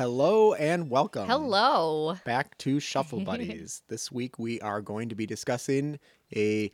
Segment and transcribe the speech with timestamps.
[0.00, 1.26] Hello and welcome.
[1.28, 2.16] Hello.
[2.24, 3.82] Back to Shuffle Buddies.
[3.88, 5.98] this week we are going to be discussing
[6.34, 6.72] a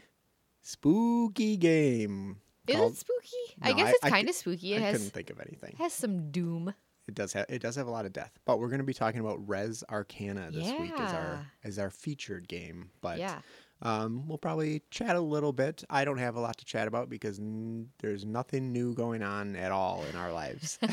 [0.62, 2.36] spooky game.
[2.68, 3.56] Is called- it spooky?
[3.62, 4.74] I guess I- it's kind of spooky.
[4.74, 5.70] It I has couldn't think of anything.
[5.72, 6.72] It has some doom.
[7.08, 8.94] It does have it does have a lot of death, but we're going to be
[8.94, 12.90] talking about Res Arcana this week as our as our featured game.
[13.00, 13.40] But yeah.
[13.82, 15.82] um, we'll probably chat a little bit.
[15.90, 19.56] I don't have a lot to chat about because n- there's nothing new going on
[19.56, 20.78] at all in our lives.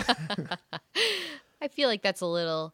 [1.64, 2.74] I feel like that's a little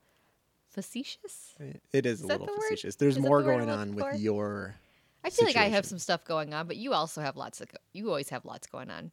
[0.67, 1.55] facetious.
[1.93, 2.95] it is, Is a little the facetious.
[2.95, 4.15] There's Is more the going on with for?
[4.15, 4.75] your
[5.23, 7.69] I feel like I have some stuff going on, but you also have lots of
[7.93, 9.11] you always have lots going on.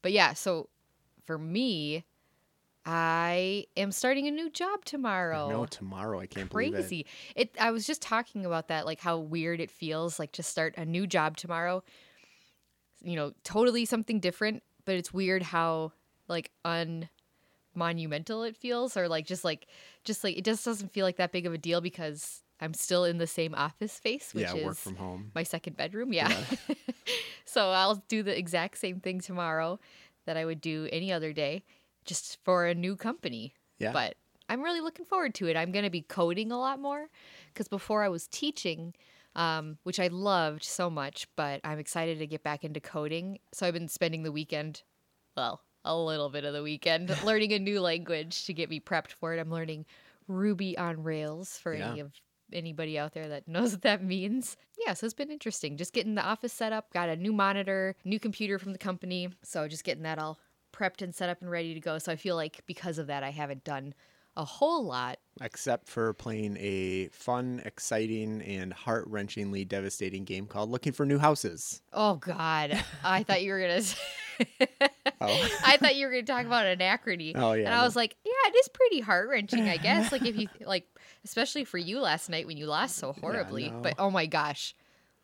[0.00, 0.68] But yeah, so
[1.24, 2.04] for me,
[2.84, 5.50] I am starting a new job tomorrow.
[5.50, 6.20] No, tomorrow.
[6.20, 6.76] I can't believe it.
[6.76, 7.06] crazy.
[7.34, 7.52] It.
[7.58, 10.84] I was just talking about that, like how weird it feels, like to start a
[10.84, 11.82] new job tomorrow.
[13.02, 15.92] You know, totally something different, but it's weird how
[16.28, 16.52] like
[17.76, 19.66] unmonumental it feels, or like just like
[20.04, 23.04] just like it just doesn't feel like that big of a deal because I'm still
[23.04, 25.30] in the same office space, which yeah, is work from home.
[25.34, 26.12] my second bedroom.
[26.12, 26.34] Yeah.
[27.44, 29.78] so I'll do the exact same thing tomorrow
[30.24, 31.62] that I would do any other day,
[32.04, 33.54] just for a new company.
[33.78, 33.92] Yeah.
[33.92, 34.16] But
[34.48, 35.56] I'm really looking forward to it.
[35.56, 37.08] I'm going to be coding a lot more
[37.52, 38.94] because before I was teaching,
[39.34, 43.38] um, which I loved so much, but I'm excited to get back into coding.
[43.52, 44.82] So I've been spending the weekend,
[45.36, 49.12] well, a little bit of the weekend, learning a new language to get me prepped
[49.12, 49.38] for it.
[49.40, 49.86] I'm learning
[50.28, 51.90] Ruby on Rails for Yeah.
[51.90, 52.12] any of
[52.52, 54.56] anybody out there that knows what that means.
[54.84, 55.76] Yeah, so it's been interesting.
[55.76, 59.28] Just getting the office set up, got a new monitor, new computer from the company.
[59.42, 60.38] So just getting that all
[60.72, 61.98] prepped and set up and ready to go.
[61.98, 63.94] So I feel like because of that, I haven't done
[64.36, 65.18] a whole lot.
[65.40, 71.18] Except for playing a fun, exciting, and heart wrenchingly devastating game called Looking for New
[71.18, 71.82] Houses.
[71.92, 73.74] Oh God, I thought you were gonna.
[73.74, 73.96] s-
[75.20, 75.48] Oh.
[75.64, 77.32] I thought you were gonna talk about anachrony.
[77.34, 77.84] Oh, yeah, And I no.
[77.84, 80.12] was like, yeah, it is pretty heart wrenching, I guess.
[80.12, 80.86] Like if you like,
[81.24, 83.70] especially for you last night when you lost so horribly.
[83.70, 83.80] no.
[83.80, 84.74] But oh my gosh,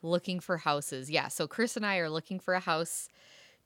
[0.03, 1.11] looking for houses.
[1.11, 1.29] Yeah.
[1.29, 3.09] So Chris and I are looking for a house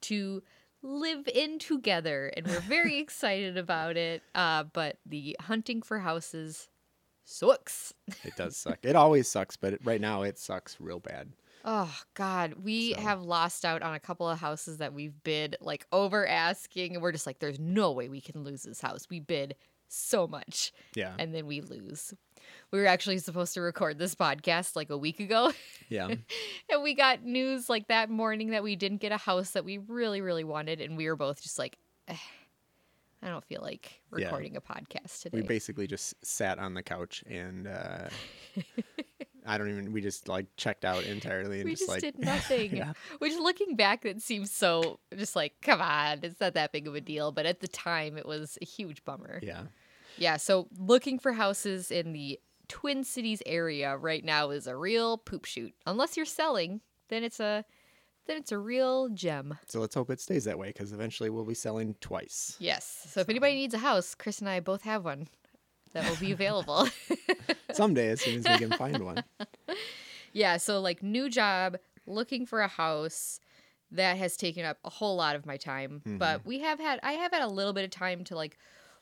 [0.01, 0.43] to
[0.87, 4.23] live in together, and we're very excited about it.
[4.33, 6.69] Uh, but the hunting for houses
[7.25, 7.93] sucks.
[8.23, 8.79] It does suck.
[8.83, 11.29] It always sucks, but it, right now it sucks real bad.
[11.65, 15.57] Oh God, we So- have lost out on a couple of houses that we've bid
[15.59, 19.07] like over asking, and we're just like, there's no way we can lose this house.
[19.09, 19.55] We bid
[19.89, 21.13] so much, Yeah.
[21.19, 22.13] and then we lose.
[22.71, 25.51] We were actually supposed to record this podcast like a week ago,
[25.89, 26.07] Yeah.
[26.69, 29.77] and we got news like that morning that we didn't get a house that we
[29.77, 32.15] really, really wanted, and we were both just like, "Eh,
[33.21, 34.25] I don't feel like Yeah.
[34.25, 35.39] recording a podcast today.
[35.41, 38.09] We basically just sat on the couch and uh,
[39.45, 42.19] I don't even, we just like checked out entirely and we just, just like, did
[42.25, 42.75] nothing.
[42.75, 42.93] yeah.
[43.19, 46.95] Which, looking back, it seems so just like, come on, it's not that big of
[46.95, 47.31] a deal.
[47.31, 49.39] But at the time, it was a huge bummer.
[49.41, 49.61] Yeah.
[50.17, 50.37] Yeah.
[50.37, 55.45] So looking for houses in the Twin Cities area right now is a real poop
[55.45, 55.73] shoot.
[55.85, 57.63] Unless you're selling, then it's a
[58.25, 59.57] then it's a real gem.
[59.67, 62.57] So let's hope it stays that way because eventually we'll be selling twice.
[62.59, 63.07] Yes.
[63.09, 65.27] So if anybody needs a house, Chris and I both have one
[65.93, 66.89] that will be available.
[67.71, 69.23] Someday, as soon as we can find one.
[70.33, 73.39] Yeah, so like new job, looking for a house
[73.91, 76.01] that has taken up a whole lot of my time.
[76.05, 76.47] But mm-hmm.
[76.47, 78.57] we have had I have had a little bit of time to like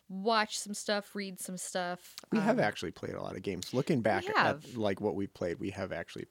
[0.09, 2.15] watch some stuff, read some stuff.
[2.31, 3.73] We have um, actually played a lot of games.
[3.73, 6.25] Looking back at like what we played, we have actually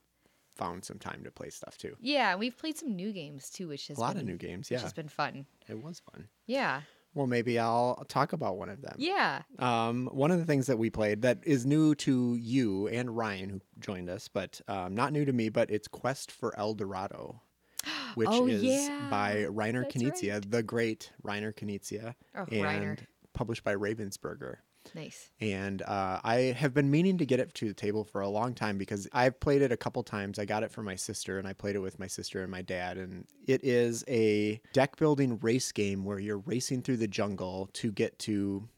[0.55, 1.97] found some time to play stuff too.
[2.01, 4.71] Yeah, we've played some new games too, which has A lot been, of new games,
[4.71, 5.47] Yeah, which has been fun.
[5.69, 6.29] It was fun.
[6.47, 6.83] Yeah.
[7.15, 8.95] Well, maybe I'll talk about one of them.
[8.99, 9.43] Yeah.
[9.61, 13.50] Um, one of the things that we played that is new to you and Ryan,
[13.50, 17.41] who joined us, but um, not new to me, but it's Quest for El Dorado,
[18.17, 22.99] which Oh, is yeah, by Reiner that's Knizia, the great Reiner Knizia, Oh, and Reiner.
[23.35, 24.57] Published by Ravensburger.
[24.95, 25.31] Nice.
[25.41, 28.55] And uh, I have been meaning to get it to the table for a long
[28.55, 30.39] time because I've played it a couple times.
[30.39, 32.61] I got it for my sister, and I played it with my sister and my
[32.61, 32.99] dad.
[32.99, 37.93] And it is a deck building race game where you're racing through the jungle to
[37.93, 38.69] get to,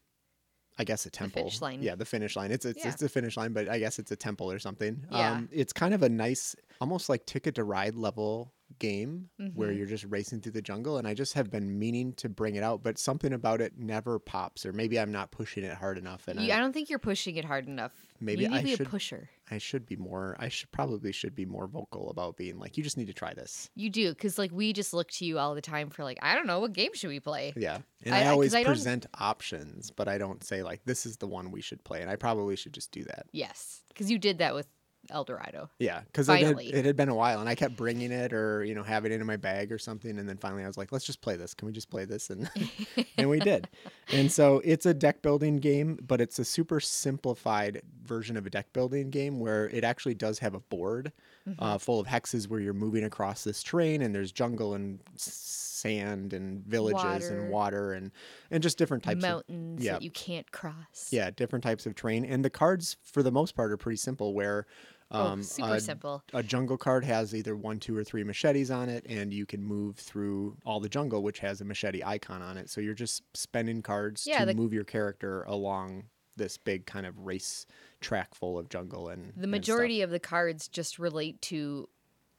[0.78, 1.42] I guess, a temple.
[1.42, 1.82] finish line.
[1.82, 2.52] Yeah, the finish line.
[2.52, 2.92] It's it's, Yeah.
[2.92, 5.04] it's a finish line, but I guess it's a temple or something.
[5.10, 5.32] Yeah.
[5.32, 9.76] Um, it's kind of a nice, almost like Ticket to Ride level game where Mhm.
[9.78, 10.98] you're just racing through the jungle.
[10.98, 14.18] And I just have been meaning to bring it out, but something about it never
[14.18, 16.26] pops, or maybe I'm not pushing it hard enough.
[16.26, 17.92] And You, I, I don't think you're pushing it hard enough.
[18.18, 19.30] Maybe I should- a pusher.
[19.52, 20.34] I should be more.
[20.40, 23.32] I should probably should be more vocal about being like, you just need to try
[23.34, 23.70] this.
[23.76, 26.34] You do, because like we just look to you all the time for like, I
[26.34, 27.52] don't know, what game should we play?
[27.56, 31.28] Yeah, and I- I, always present options, but I don't say like this is the
[31.28, 33.26] one we should play, and I probably should just do that.
[33.30, 34.66] Yes, because you did that with
[35.10, 35.70] El Dorado.
[35.78, 36.72] Yeah, because it had, Finally.
[36.72, 39.20] it had been a while, and I kept bringing it or you know having it
[39.20, 41.54] in my bag or something, and then finally I was like, let's just play this.
[41.54, 42.30] Can we just play this?
[42.30, 42.50] And
[43.18, 43.68] and we did.
[44.12, 48.50] And so it's a deck building game, but it's a super simplified version of a
[48.50, 51.12] deck building game where it actually does have a board
[51.48, 51.62] Mm-hmm.
[51.62, 55.32] uh, full of hexes where you're moving across this terrain, and there's jungle and s-
[55.32, 57.28] sand and villages Water.
[57.40, 58.10] and water and
[58.50, 59.92] and just different types of Mountains yeah.
[59.92, 61.10] that you can't cross.
[61.12, 62.24] yeah different types of terrain.
[62.24, 64.34] And the cards for the most part are pretty simple.
[64.34, 64.66] Where
[65.10, 66.22] um, oh, super a simple.
[66.32, 69.62] a jungle card has either one, two, or three machetes on it, and you can
[69.62, 72.68] move through all the jungle, which has a machete icon on it.
[72.70, 76.04] So you're just spending cards Yeah, to the- move your character along
[76.36, 77.66] this big kind of race
[78.00, 81.88] track full of jungle and The majority of the cards just relate to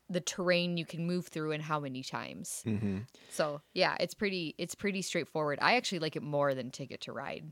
[0.10, 2.62] the terrain you can move through and how many times.
[2.64, 3.00] hmm
[3.30, 5.58] So yeah, it's pretty it's pretty straightforward.
[5.62, 7.52] I actually like it more than Ticket to Ride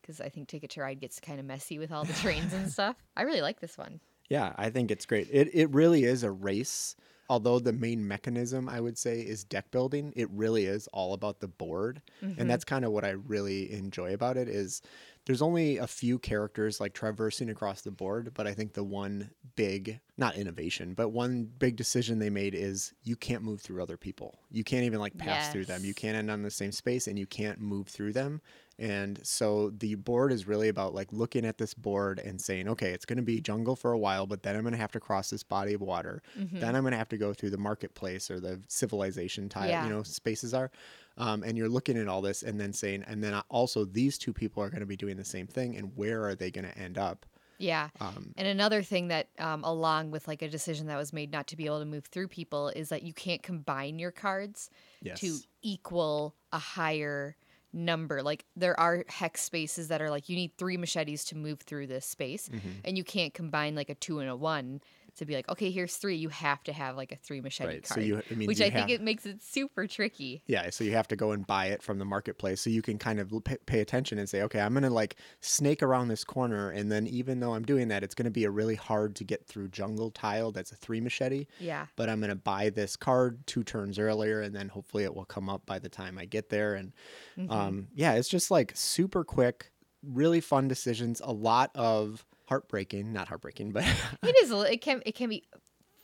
[0.00, 2.70] because I think Ticket to Ride gets kind of messy with all the trains and
[2.72, 2.96] stuff.
[3.16, 4.00] I really like this one.
[4.30, 5.28] Yeah, I think it's great.
[5.30, 6.96] It it really is a race.
[7.28, 11.38] Although the main mechanism I would say is deck building, it really is all about
[11.38, 12.02] the board.
[12.24, 12.40] Mm-hmm.
[12.40, 14.82] And that's kind of what I really enjoy about it is
[15.26, 19.30] there's only a few characters like traversing across the board, but I think the one
[19.54, 23.96] big, not innovation, but one big decision they made is you can't move through other
[23.96, 24.40] people.
[24.50, 25.84] You can't even like pass through them.
[25.84, 28.40] You can't end on the same space and you can't move through them.
[28.80, 32.92] And so the board is really about like looking at this board and saying, okay,
[32.92, 35.00] it's going to be jungle for a while, but then I'm going to have to
[35.00, 36.22] cross this body of water.
[36.38, 36.60] Mm-hmm.
[36.60, 39.84] Then I'm going to have to go through the marketplace or the civilization tile, Yeah.
[39.84, 40.70] you know, spaces are.
[41.18, 44.32] Um, and you're looking at all this and then saying, and then also these two
[44.32, 45.76] people are going to be doing the same thing.
[45.76, 47.26] And where are they going to end up?
[47.58, 47.90] Yeah.
[48.00, 51.46] Um, And another thing that, um, along with like a decision that was made not
[51.48, 54.70] to be able to move through people, is that you can't combine your cards
[55.02, 55.20] yes.
[55.20, 57.36] to equal a higher
[57.72, 58.22] number.
[58.22, 61.86] Like there are hex spaces that are like you need three machetes to move through
[61.86, 62.60] this space, Mhm.
[62.84, 64.80] and you can't combine like a two and a one
[65.16, 66.16] to be like, okay, here's three.
[66.16, 67.82] You have to have like a three machete Right.
[67.82, 70.42] card, So you, it means which I think it makes it super tricky.
[70.46, 72.60] Yeah, so you have to go and buy it from the marketplace.
[72.60, 73.32] So you can kind of
[73.66, 76.70] pay, attention and say, okay, I'm going to like snake around this corner.
[76.70, 79.24] And then even though I'm doing that, it's going to be a really hard to
[79.24, 81.46] get through jungle tile that's a three machete.
[81.58, 81.86] Yeah.
[81.96, 85.24] But I'm going to buy this card two turns earlier and then hopefully it will
[85.24, 86.74] come up by the time I get there.
[86.74, 86.92] And
[87.38, 87.50] Mhm.
[87.50, 89.72] um, yeah, it's just like super quick,
[90.02, 93.84] really fun decisions, a lot of heartbreaking, not heartbreaking, but
[94.22, 94.50] it is.
[94.50, 95.02] It can.
[95.06, 95.44] It can be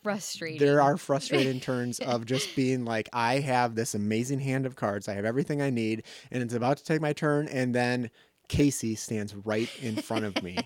[0.02, 0.58] frustrating.
[0.64, 5.08] there are frustrating turns of just being like, I have this amazing hand of cards.
[5.08, 8.10] I have everything I need, and it's about to take my turn, and then
[8.48, 10.56] Casey stands right in front of me,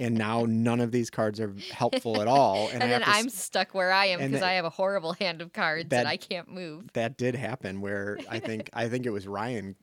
[0.00, 2.68] and now none of these cards are helpful at all.
[2.72, 5.40] And, And, then I'm s- stuck where I am because I have a horrible hand
[5.40, 6.92] of cards that- and I can't move.
[6.94, 9.76] that did happen where I think I think it was Ryan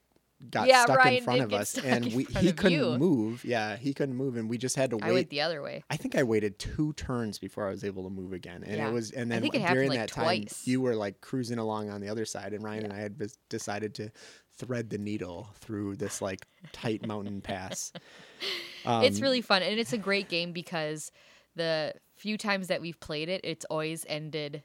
[0.51, 2.97] got Yeah, stuck in front of us, and we, he couldn't you.
[2.97, 3.43] move.
[3.45, 5.29] Yeah, he couldn't move, and we just had to I went wait.
[5.29, 5.83] the other way.
[5.89, 8.89] I think I waited two turns before I was able to move again, and Yeah.
[8.89, 11.89] it was, and then it happened, during like, that time, you were like cruising along
[11.89, 14.11] on the other side, and Ryan and I had decided to
[14.57, 17.91] thread the needle through this like tight mountain pass.
[18.85, 21.11] it's Um, really fun and it's a great game because
[21.55, 24.63] the few times that we've played it, it's always ended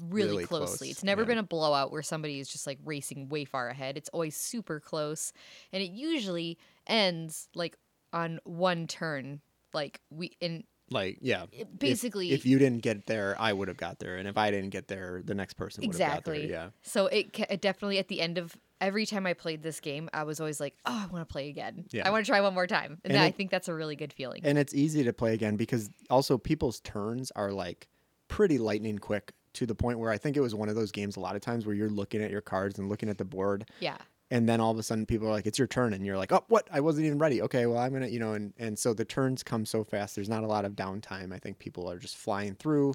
[0.00, 0.88] really, Really closely.
[0.88, 1.28] close, It's never yeah.
[1.28, 3.96] been a blowout where somebody is just like racing way far ahead.
[3.96, 5.32] It's always super close
[5.72, 7.76] and it usually ends like
[8.12, 9.40] on one turn.
[9.74, 11.42] Like we in like yeah.
[11.52, 14.38] it if- basically if, you didn't get there, I would have got there, and if
[14.38, 16.40] I didn't get there, the next person would have got Exactly.
[16.46, 16.50] there.
[16.50, 16.68] Yeah.
[16.82, 20.22] So it, it definitely at the end of every time I played this game, I
[20.22, 21.84] was always like, "Oh, I want to play again.
[21.90, 22.08] Yeah.
[22.08, 23.96] I want to try one more time." And, And I it- think that's a really
[23.96, 24.40] good feeling.
[24.44, 27.88] and it's easy to play again because also people's turns are like
[28.28, 31.16] pretty lightning quick to the point where I think it was one of those games
[31.16, 33.68] a lot of times where you're looking at your cards and looking at the board.
[33.80, 33.96] Yeah,
[34.30, 35.92] and then all of a sudden people are like it's your turn.
[35.92, 36.68] And you're like oh what?
[36.72, 37.42] I wasn't even ready.
[37.42, 40.14] Okay well I'm gonna you know and and so the turns come so fast.
[40.14, 41.32] There's not a lot of downtime.
[41.32, 42.94] I think people are just flying through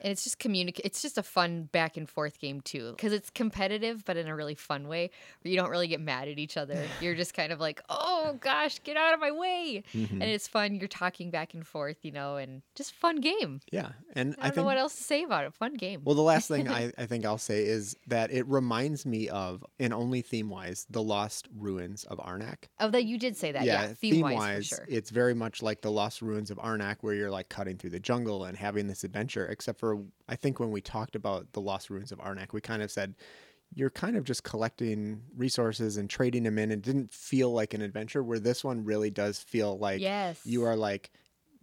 [0.00, 0.84] and it's just communicate.
[0.84, 4.34] It's just a fun back and forth game too, because it's competitive, but in a
[4.34, 5.10] really fun way
[5.42, 6.82] where you don't really get mad at each other.
[7.00, 10.10] You're just kind of like, "Oh gosh, get out of my way!" Mhm.
[10.12, 10.74] And it's fun.
[10.74, 13.60] You're talking back and forth, you know, and just fun game.
[13.72, 15.54] yeah and I I, don't think know what else to say about it.
[15.54, 16.00] Fun game.
[16.04, 19.64] Well, the last thing I, I think I'll say is that it reminds me of,
[19.78, 22.64] and only theme wise, the Lost Ruins of Arnak.
[22.80, 23.64] oh, that you did say that.
[23.64, 24.84] Yeah, theme wise sure.
[24.88, 28.00] it's very much like the Lost Ruins of Arnak, where you're like cutting through the
[28.00, 29.46] jungle and having this adventure.
[29.46, 29.85] Except for,
[30.28, 33.14] I think when we talked about the Lost Ruins of Arnak, we kind of said
[33.74, 36.70] you're kind of just collecting resources and trading them in.
[36.70, 40.64] It didn't feel like an adventure, where this one really does feel like yes, you
[40.64, 41.10] are like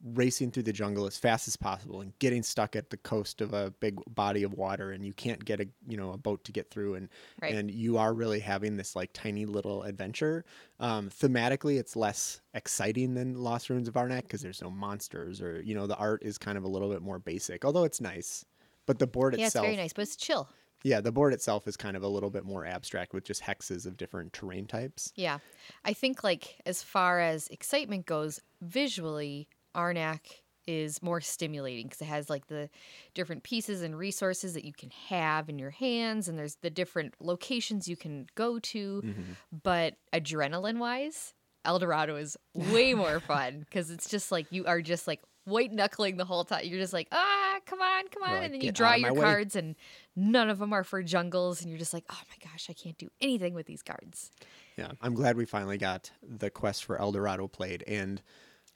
[0.03, 3.53] racing through the jungle as fast as possible and getting stuck at the coast of
[3.53, 6.51] a big body of water and you can't get a you know a boat to
[6.51, 7.07] get through and
[7.41, 7.55] Right.
[7.55, 10.43] and you are really having this like tiny little adventure
[10.81, 15.61] um, thematically it's less exciting than lost ruins of arnak because there's no monsters or
[15.61, 18.43] you know the art is kind of a little bit more basic although it's nice
[18.85, 20.49] but the board itself Yeah, it's very nice, but it's chill.
[20.83, 23.85] yeah the board itself is kind of a little bit more abstract with just hexes
[23.85, 25.39] of different terrain types Yeah.
[25.85, 30.19] I think like as far as excitement goes, visually, Arnak
[30.65, 32.69] is more stimulating because it has like the
[33.13, 37.13] different pieces and resources that you can have in your hands and there's the different
[37.19, 39.01] locations you can go to.
[39.03, 39.21] Mm-hmm.
[39.63, 41.33] But adrenaline wise,
[41.65, 45.73] El Dorado is way more fun because it's just like you are just like white
[45.73, 46.61] knuckling the whole time.
[46.63, 48.31] You're just like, ah, come on, come on.
[48.31, 49.75] Like, and then you draw out of my your way." cards and
[50.15, 51.59] none of them are for jungles.
[51.61, 54.31] And you're just like, oh my gosh, I can't do anything with these cards.
[54.77, 58.21] yeah i'm glad we finally got the quest for el dorado played and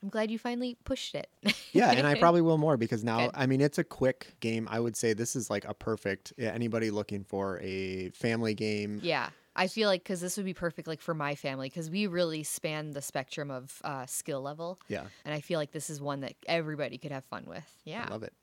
[0.03, 1.29] I'm glad you finally pushed it.
[1.73, 3.31] yeah and i probably will more because now Good.
[3.33, 4.67] i mean it's a quick game.
[4.69, 8.99] I would say this is like a perfect anybody looking for a family game.
[9.01, 9.29] Yeah.
[9.57, 12.43] I feel like because this would be perfect, like for my family, because we really
[12.43, 15.05] span the spectrum of uh, skill level, yeah.
[15.25, 17.65] And I feel like this is one that everybody could have fun with.
[17.83, 18.33] Yeah, i love it.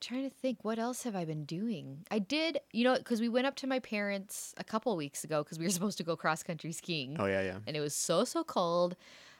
[0.00, 2.04] Trying to think what else have i been doing?
[2.10, 5.44] I did you know because we went up to my parents a couple weeks ago
[5.44, 7.16] because we were supposed to go cross country skiing.
[7.18, 7.58] Oh yeah yeah.
[7.68, 8.96] And it was so so cold.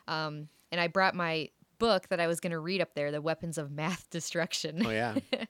[0.06, 3.20] Um, and i brought my book that i was going to read up there the
[3.20, 4.84] weapons of math destruction.
[4.86, 5.16] Oh yeah.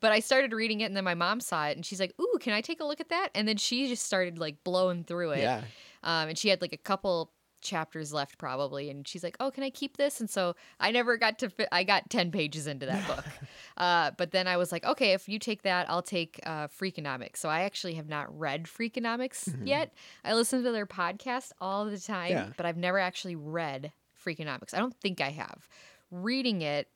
[0.00, 2.38] But i started reading it and then my mom saw it and she's like ooh
[2.40, 3.28] can i take a look at that?
[3.34, 5.40] And then she just started like blowing through it.
[5.40, 5.62] Yeah.
[6.02, 9.62] Um, and she had like a couple chapters left probably and she's like oh can
[9.62, 10.18] i keep this?
[10.18, 13.24] And so i never got to fi- i got 10 pages into that book.
[13.74, 17.36] Uh, but then i was like okay if you take that i'll take uh, freakonomics.
[17.38, 19.94] So i actually have not read freakonomics yet.
[20.24, 22.48] I listen to their podcast all the time Yeah.
[22.56, 23.92] but i've never actually read
[24.24, 25.68] freakonomics i don't think i have
[26.10, 26.88] reading it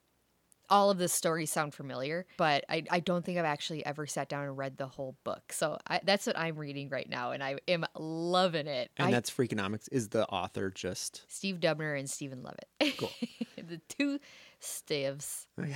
[0.68, 4.28] all of the stories sound familiar, but I, I don't think I've actually ever sat
[4.28, 5.52] down and read the whole book.
[5.52, 8.90] So I, that's what I'm reading right now, and I am loving it.
[8.96, 12.98] and I, that's freakonomics is the author just Steve Dubner and Stephen Levitt.
[12.98, 13.10] Cool.
[13.56, 14.18] the two
[14.60, 15.46] Stives.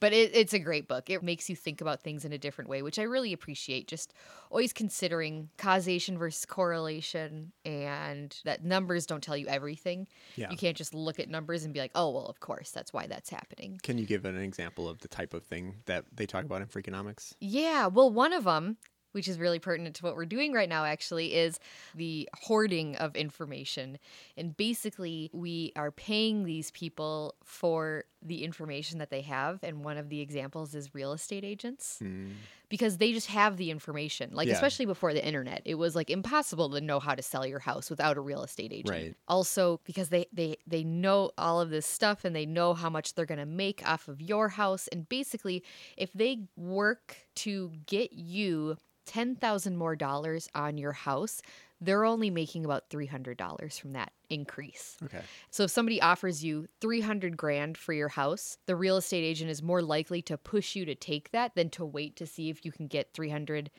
[0.00, 1.10] But it, it's a great book.
[1.10, 3.88] It makes you think about things in a different way, which I really appreciate.
[3.88, 4.14] Just
[4.48, 10.06] always considering causation versus correlation and that numbers don't tell you everything.
[10.36, 10.50] Yeah.
[10.50, 13.08] You can't just look at numbers and be like, oh, well, of course, that's why
[13.08, 13.80] that's happening.
[13.82, 16.68] can you give an example of the type of thing that they talk about in
[16.68, 18.76] freakonomics Yeah, well, one of them,
[19.12, 21.58] which is really pertinent to what we're doing right now, actually, is
[21.94, 23.98] the hoarding of information.
[24.36, 29.60] And basically, we are paying these people for the information that they have.
[29.62, 32.30] And one of the examples is real estate agents Hmm.
[32.68, 34.30] because they just have the information.
[34.34, 34.54] Like, Yeah.
[34.54, 37.88] especially before the internet, it was like impossible to know how to sell your house
[37.90, 38.88] without a real estate agent.
[38.90, 39.14] Right.
[39.28, 43.14] Also, because they they they know all of this stuff and they know how much
[43.14, 45.62] they're going to make off of your house and basically
[45.96, 48.76] if they work to get you
[49.08, 51.40] 10,000 more dollars on your house,
[51.80, 54.96] they're only making about $300 from that increase.
[55.02, 59.50] okay So if somebody offers you 300 grand for your house, the real estate agent
[59.50, 62.64] is more likely to push you to take that than to wait to see if
[62.64, 63.70] you can get 300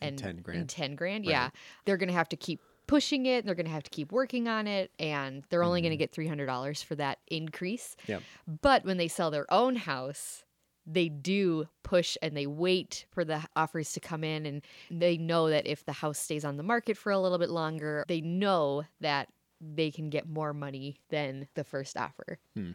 [0.00, 0.60] and, And 10 grand.
[0.60, 1.24] and 10 grand.
[1.26, 1.32] Right.
[1.32, 1.50] Yeah.
[1.84, 4.46] They're going to have to keep pushing it, they're going to have to keep working
[4.46, 6.30] on it and they're only going to mm-hmm.
[6.30, 7.96] get $300 for that increase.
[8.06, 8.22] Yep.
[8.62, 10.44] But when they sell their own house,
[10.86, 15.50] they do push and they wait for the offers to come in and they know
[15.50, 18.84] that if the house stays on the market for a little bit longer, they know
[19.00, 19.28] that
[19.60, 22.38] they can get more money than the first offer.
[22.54, 22.72] Hmm.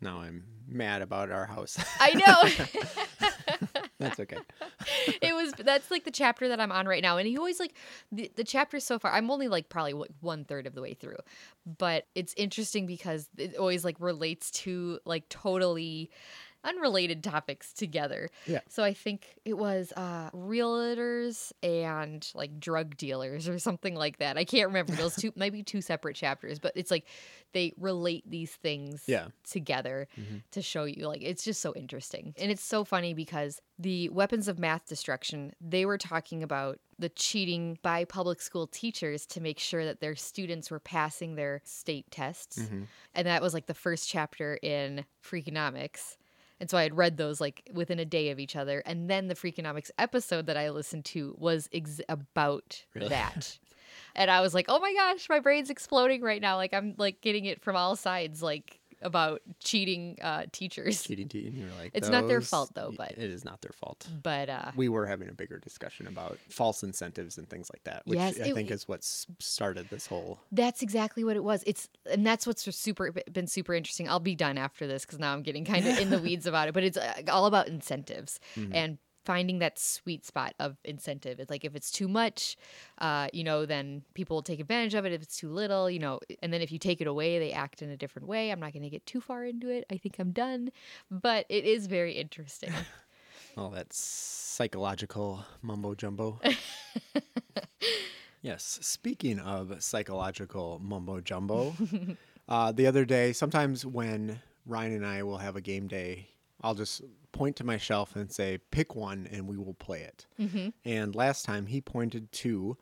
[0.00, 3.80] now i'm mad about our house I know.
[3.98, 4.38] that's okay
[5.20, 7.74] it was that's like the chapter that I'm on right now, and he always like
[8.10, 9.12] the the chapters so far.
[9.12, 11.18] I'm only like probably one third of the way through,
[11.78, 16.10] but it's interesting because it always like relates to like totally
[16.64, 18.30] unrelated topics together.
[18.46, 18.60] Yeah.
[18.68, 24.36] So I think it was uh realtors and like drug dealers or something like that.
[24.38, 27.06] I can't remember those two maybe two separate chapters, but it's like
[27.52, 29.28] they relate these things Yeah.
[29.48, 30.42] together Mhm.
[30.52, 32.34] to show you like it's just so interesting.
[32.38, 37.08] And it's so funny because the weapons of math destruction, they were talking about the
[37.08, 42.08] cheating by public school teachers to make sure that their students were passing their state
[42.10, 42.58] tests.
[42.60, 42.86] Mhm.
[43.14, 46.16] And that was like the first chapter in Freakonomics.
[46.62, 48.84] And so I had read those like within a day of each other.
[48.86, 53.08] And then the Freakonomics episode that I listened to was ex- about Really?
[53.08, 53.58] that.
[54.14, 56.54] and I was like, oh my gosh, my brain's exploding right now.
[56.54, 58.44] Like I'm like getting it from all sides.
[58.44, 61.02] Like about cheating uh, teachers.
[61.02, 64.06] cheating tea, you're like, It's not their fault, though, but- it is not their fault.
[64.22, 68.02] But uh, We were having a bigger discussion about false incentives and things like that,
[68.06, 70.38] which Yes, I it- think is what started this whole.
[70.52, 71.62] That's exactly what it was.
[71.66, 74.08] It's and that's what's super been super interesting.
[74.08, 76.68] I'll be done after this because now I'm getting kind of in the weeds about
[76.68, 76.74] it.
[76.74, 78.74] But it's uh, all about incentives Mm-hmm.
[78.74, 81.38] and finding that sweet spot of incentive.
[81.38, 82.56] It's like if it's too much,
[82.98, 85.12] uh, you know, then people will take advantage of it.
[85.12, 87.82] If it's too little, you know, and then if you take it away, they act
[87.82, 88.50] in a different way.
[88.50, 89.84] I'm not going to get too far into it.
[89.90, 90.70] I think I'm done,
[91.10, 92.72] but it is very interesting.
[93.56, 96.40] All that psychological mumbo jumbo.
[98.42, 98.78] yes.
[98.80, 101.74] Speaking of psychological mumbo jumbo,
[102.48, 106.28] uh, the other day, sometimes when Ryan and I will have a game day,
[106.62, 107.02] I'll just
[107.32, 110.26] point to my shelf and say, pick one and we will play it.
[110.38, 110.68] Mm-hmm.
[110.84, 112.76] And last time he pointed to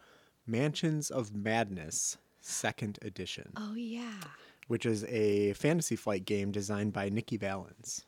[0.47, 4.21] Mansions of Madness, second edition, oh yeah.
[4.69, 8.05] which is a fantasy flight game designed by Nikki Valens.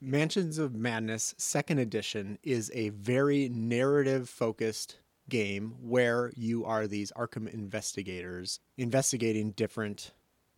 [0.00, 7.12] Mansions of Madness Second Edition is a very narrative focused game where you are these
[7.12, 10.12] Arkham investigators investigating different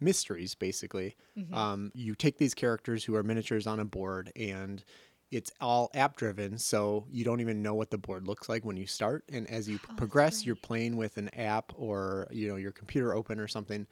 [0.05, 1.17] mysteries, basically.
[1.55, 4.85] Um, you take these characters who are miniatures on a board and
[5.31, 8.77] it's all app driven, so you don't even know what the board looks like when
[8.77, 9.25] you start.
[9.33, 13.41] And as you progress, you're playing with an app or you know your computer open
[13.41, 13.87] or something,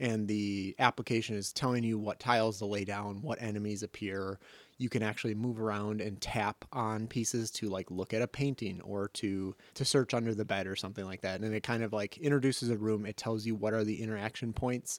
[0.00, 4.38] and the application is telling you what tiles to lay down, what enemies appear.
[4.76, 8.80] You can actually move around and tap on pieces to like look at a painting
[8.82, 11.40] or to to search under the bed or something like that.
[11.40, 13.06] And it kind of like introduces a room.
[13.06, 14.98] It tells you what are the interaction points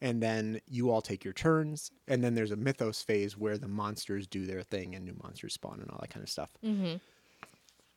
[0.00, 3.68] and then you all take your turns and then there's a mythos phase where the
[3.68, 6.96] monsters do their thing and new monsters spawn and all that kind of stuff Mm-hmm.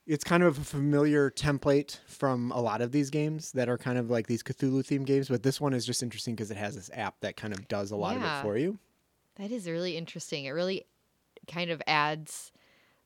[0.05, 3.97] it's kind of a familiar template from a lot of these games that are kind
[3.97, 6.75] of like these cthulhu themed games but this one is just interesting because it has
[6.75, 8.79] this app that kind of does a lot of it for you
[9.35, 10.45] That is really interesting.
[10.45, 10.85] It really
[11.47, 12.51] kind of adds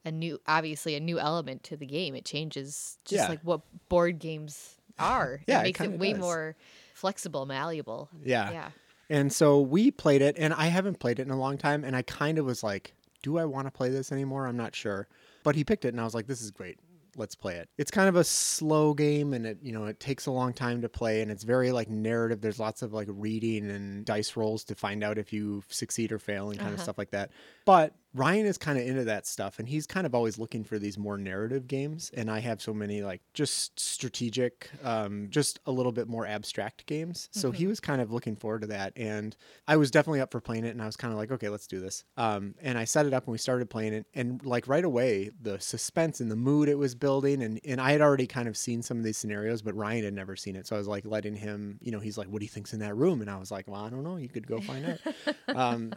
[0.05, 2.15] a new, obviously, a new element to the game.
[2.15, 3.29] It changes just Yeah.
[3.29, 5.41] like what board games are.
[5.47, 6.19] Yeah, it it makes it, kinda way does.
[6.21, 6.57] more
[6.93, 8.09] flexible, malleable.
[8.23, 8.71] yeah Yeah.
[9.11, 11.95] And so we played it and i haven't played it in a long time and
[11.95, 14.47] i kind of was like do i want to play this anymore?
[14.47, 15.07] I'm not sure.
[15.43, 16.77] But he picked it and i was like this is great.
[17.17, 17.67] Let's play it.
[17.77, 20.81] It's kind of a slow game and it you know it takes a long time
[20.81, 22.41] to play and it's very like narrative.
[22.41, 26.19] There's lots of like reading and dice rolls to find out if you succeed or
[26.19, 26.83] fail and kind of Uh-huh.
[26.83, 27.29] stuff like that.
[27.65, 30.77] But ryan is kind of into that stuff and he's kind of always looking for
[30.77, 35.71] these more narrative games and i have so many like just strategic um, just a
[35.71, 37.29] little bit more abstract games.
[37.31, 39.35] So he was kind of looking forward to that and
[39.67, 41.67] i was definitely up for playing it and i was kind of like okay let's
[41.67, 42.03] do this.
[42.17, 45.31] Um, and i set it up and we started playing it and like right away
[45.41, 48.57] the suspense and the mood it was building and, and i had already kind of
[48.57, 50.67] seen some of these scenarios but ryan had never seen it.
[50.67, 52.79] So i was like letting him you know he's like what do you think's in
[52.79, 53.21] that room?
[53.21, 54.17] And i was like well i don't know.
[54.17, 54.99] You could go find out.
[55.47, 55.91] Um,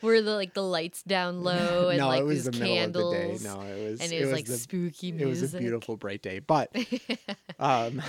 [0.00, 3.04] Were the like the lights down low and no like it was the middle candles?
[3.04, 3.54] of the day.
[3.54, 6.38] no it was and it was, like the, spooky it was a beautiful bright day.
[6.38, 6.74] But
[7.58, 8.02] um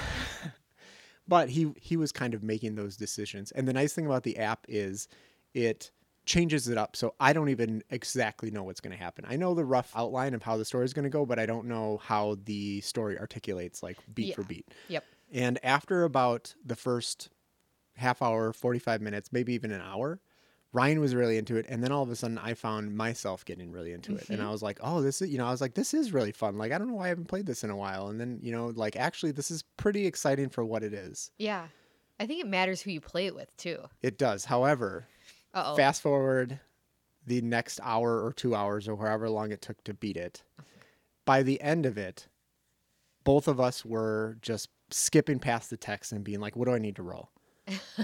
[1.27, 3.51] but he he was kind of making those decisions.
[3.51, 5.08] And the nice thing about the app is
[5.53, 5.91] it
[6.25, 6.95] changes it up.
[6.95, 9.25] So i don't even exactly know what's going to happen.
[9.27, 11.45] I know the rough outline of how the story is going to go but i
[11.45, 14.65] don't know how the story articulates like beat for beat.
[14.89, 15.03] Yep.
[15.31, 17.29] and after about the first
[17.95, 20.19] half hour 45 minutes maybe even an hour
[20.75, 23.71] Ryan was really into it, and then all of a sudden, I found myself getting
[23.71, 25.73] really into it, and I was like, "Oh, this is," you know, I was like,
[25.73, 27.77] "This is really fun." Like, I don't know why I haven't played this in a
[27.77, 31.31] while, and then, you know, like actually, this is pretty exciting for what it is.
[31.38, 31.67] Yeah.
[32.19, 33.77] I think it matters who you play it with too.
[34.01, 34.43] It does.
[34.45, 35.07] However,
[35.53, 35.75] Uh oh.
[35.77, 36.59] fast forward
[37.25, 40.43] the next hour or two hours or however long it took to beat it.
[41.25, 42.27] By the end of it,
[43.23, 46.79] both of us were just skipping past the text and being like, "What do I
[46.79, 47.31] need to roll?"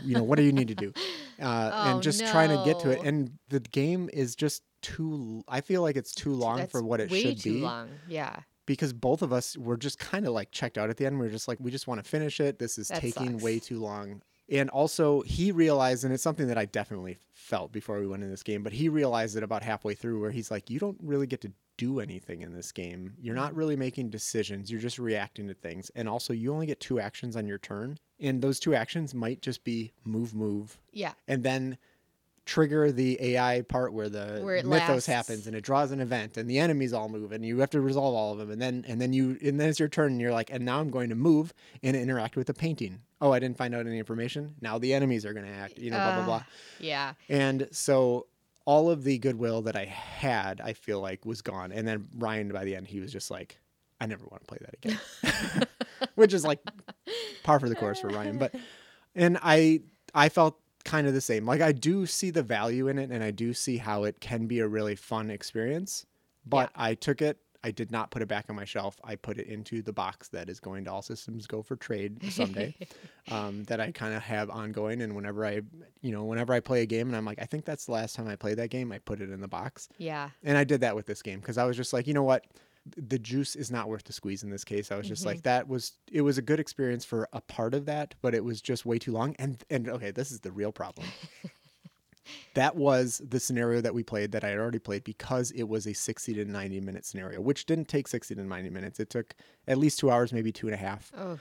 [0.04, 0.94] You know, what do you need to do?
[1.42, 3.02] Uh, Oh, and just trying to get to it.
[3.04, 5.44] And the game is just too.
[5.48, 7.62] I feel like it's too long That's for what it should too be.
[7.62, 7.90] long.
[8.08, 8.42] Yeah.
[8.68, 11.20] Because both of us were just kind of like checked out at the end.
[11.20, 12.60] We are just like, we just want to finish it.
[12.60, 13.44] This is That taking sucks.
[13.44, 14.22] way too long.
[14.52, 18.30] And also, he realized, and it's something that I definitely felt before we went in
[18.30, 21.26] this game, but he realized it about halfway through where he's like, you don't really
[21.26, 23.14] get to do anything in this game.
[23.20, 23.60] You're not mm-hmm.
[23.60, 24.70] really making decisions.
[24.70, 25.90] You're just reacting to things.
[25.96, 27.98] And also, you only get two actions on your turn.
[28.20, 31.14] And those two actions might just be move, move, Yeah.
[31.28, 31.78] and then
[32.52, 35.06] trigger the AI part where the Where mythos lasts.
[35.08, 37.80] happens and it draws an event and the enemies all move and you have to
[37.80, 40.20] resolve all of them and then and then you and then it's your turn and
[40.22, 43.00] you're like and now I'm going to move and interact with the painting.
[43.22, 44.56] Oh, I didn't find out any information.
[44.62, 46.42] Now the enemies are going to act, you know, blah blah blah.
[46.44, 46.48] Ah,
[46.80, 47.14] Yeah.
[47.30, 48.28] And so
[48.66, 51.72] all of the goodwill that I had, I feel like was gone.
[51.72, 53.60] And then Ryan by the end he was just like
[54.02, 55.68] I never want to play that again.
[56.16, 56.60] Which is like
[57.44, 58.54] par for the course for Ryan, but
[59.16, 59.82] and I
[60.14, 61.46] I felt kind of the same.
[61.46, 64.48] Like I do see the value in it and I do see how it can
[64.48, 66.06] be a really fun experience.
[66.46, 68.98] But I took it I did not put it back on my shelf.
[69.04, 72.32] I put it into the box that is going to All Systems Go for trade
[72.32, 72.76] someday.
[73.32, 75.62] um, that I kind of have ongoing, and whenever I,
[76.02, 78.16] you know, whenever I play a game, and I'm like, I think that's the last
[78.16, 78.92] time I played that game.
[78.92, 80.32] I put it in the box, Yeah.
[80.44, 82.46] and I did that with this game because I was just like, you know what,
[82.98, 84.92] the juice is not worth the squeeze in this case.
[84.92, 85.44] I was just like, mm-hmm.
[85.44, 88.62] that was it was a good experience for a part of that, but it was
[88.62, 89.36] just way too long.
[89.38, 91.08] And and okay, this is the real problem.
[92.54, 95.88] that was the scenario that we played that I had already played because it was
[95.88, 99.00] a 60 to 90 minute scenario, which didn't take 60 to 90 minutes.
[99.00, 99.36] It took
[99.68, 101.12] at least two hours, maybe two and a half.
[101.18, 101.40] Oh,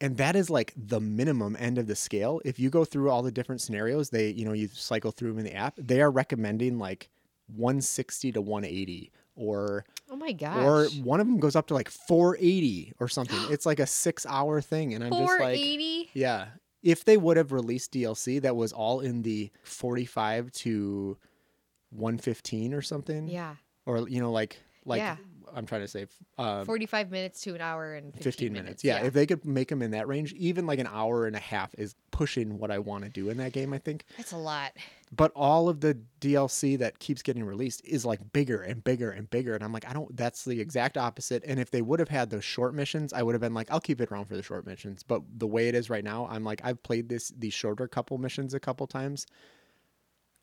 [0.00, 2.40] And that is like the minimum end of the scale.
[2.44, 5.38] If you go through all the different scenarios, they, you know, you cycle through them
[5.38, 7.10] in the app, they are recommending like
[7.48, 10.56] 160 to 180 or oh my gosh.
[10.56, 13.38] or one of them goes up to like 480 or something.
[13.50, 16.10] it's like a 6 hour thing and I'm just like 480.
[16.14, 16.46] yeah.
[16.82, 21.16] If they would have released DLC that was all in the 45 to
[21.90, 23.54] 115 or something, yeah.
[23.86, 25.16] or you know, like like Yeah.
[25.52, 26.06] I'm trying to say,
[26.38, 28.84] um, 45 minutes to an hour and 15, 15 minutes.
[28.84, 31.40] Yeah, if they could make them in that range, even like an hour and a
[31.40, 33.72] half is pushing what I want to do in that game.
[33.72, 34.04] I think.
[34.16, 34.72] That's a lot.
[35.12, 39.28] But all of the DLC that keeps getting released is like bigger and bigger and
[39.28, 39.56] bigger.
[39.56, 41.42] And I'm like, I don't, that's the exact opposite.
[41.44, 43.80] And if they would have had those short missions, I would have been like, I'll
[43.80, 45.02] keep it around for the short missions.
[45.02, 48.18] But the way it is right now, I'm like, I've played this, these shorter couple
[48.18, 49.26] missions a couple times.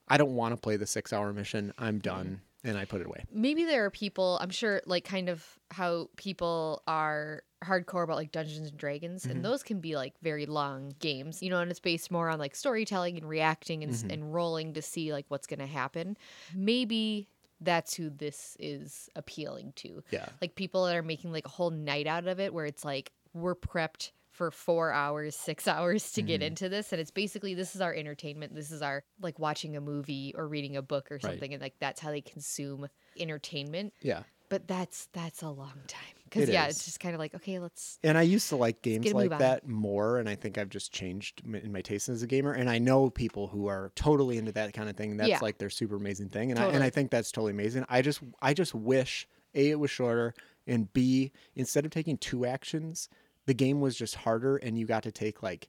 [0.10, 1.73] I don't want to play the six hour mission.
[1.77, 2.25] I'm done.
[2.25, 2.36] Mm-hmm.
[2.67, 3.23] And I put it away.
[3.32, 8.32] Maybe there are people, I'm sure, like kind of how people are hardcore about like
[8.32, 9.32] Dungeons and Dragons, Mm-hmm.
[9.32, 12.38] and those can be like very long games, you know, and it's based more on
[12.39, 14.12] like storytelling and reacting and, Mm-hmm.
[14.12, 16.17] and rolling to see like what's going to happen.
[16.53, 17.27] Maybe
[17.62, 20.03] that's who this is appealing to.
[20.12, 20.27] Yeah.
[20.41, 23.12] Like people that are making like a whole night out of it where it's like
[23.34, 26.28] we're prepped for four hours, six hours to Mm-hmm.
[26.28, 26.91] get into this.
[26.93, 28.56] And it's basically this is our entertainment.
[28.56, 31.32] This is our like watching a movie or reading a book or Right.
[31.34, 31.54] something.
[31.54, 32.88] And like that's how they consume
[33.19, 33.93] entertainment.
[34.02, 34.23] Yeah.
[34.50, 36.02] But that's that's a long time.
[36.23, 36.76] Because It yeah, is.
[36.78, 39.39] it's just kind of like, okay, let's And I used to like games like on.
[39.39, 42.54] that more, and I think I've just changed in my taste as a gamer.
[42.54, 45.17] And I know people who are totally into that kind of thing.
[45.17, 45.39] That's Yeah.
[45.41, 47.86] like their super amazing thing, and I and I think that's totally amazing.
[47.89, 50.34] I just I just wish a it was shorter,
[50.65, 53.10] and b instead of taking two actions,
[53.47, 55.67] the game was just harder, and you got to take like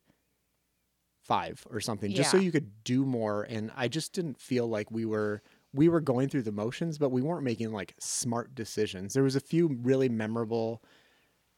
[1.22, 3.44] five or something, just so you could do more.
[3.44, 7.10] And I just didn't feel like we were we were going through the motions, but
[7.10, 9.14] we weren't making like smart decisions.
[9.14, 10.82] There was a few really memorable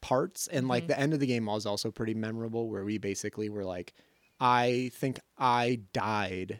[0.01, 0.89] parts and like mm-hmm.
[0.89, 3.93] the end of the game was also pretty memorable where we basically were like
[4.39, 6.59] i think i died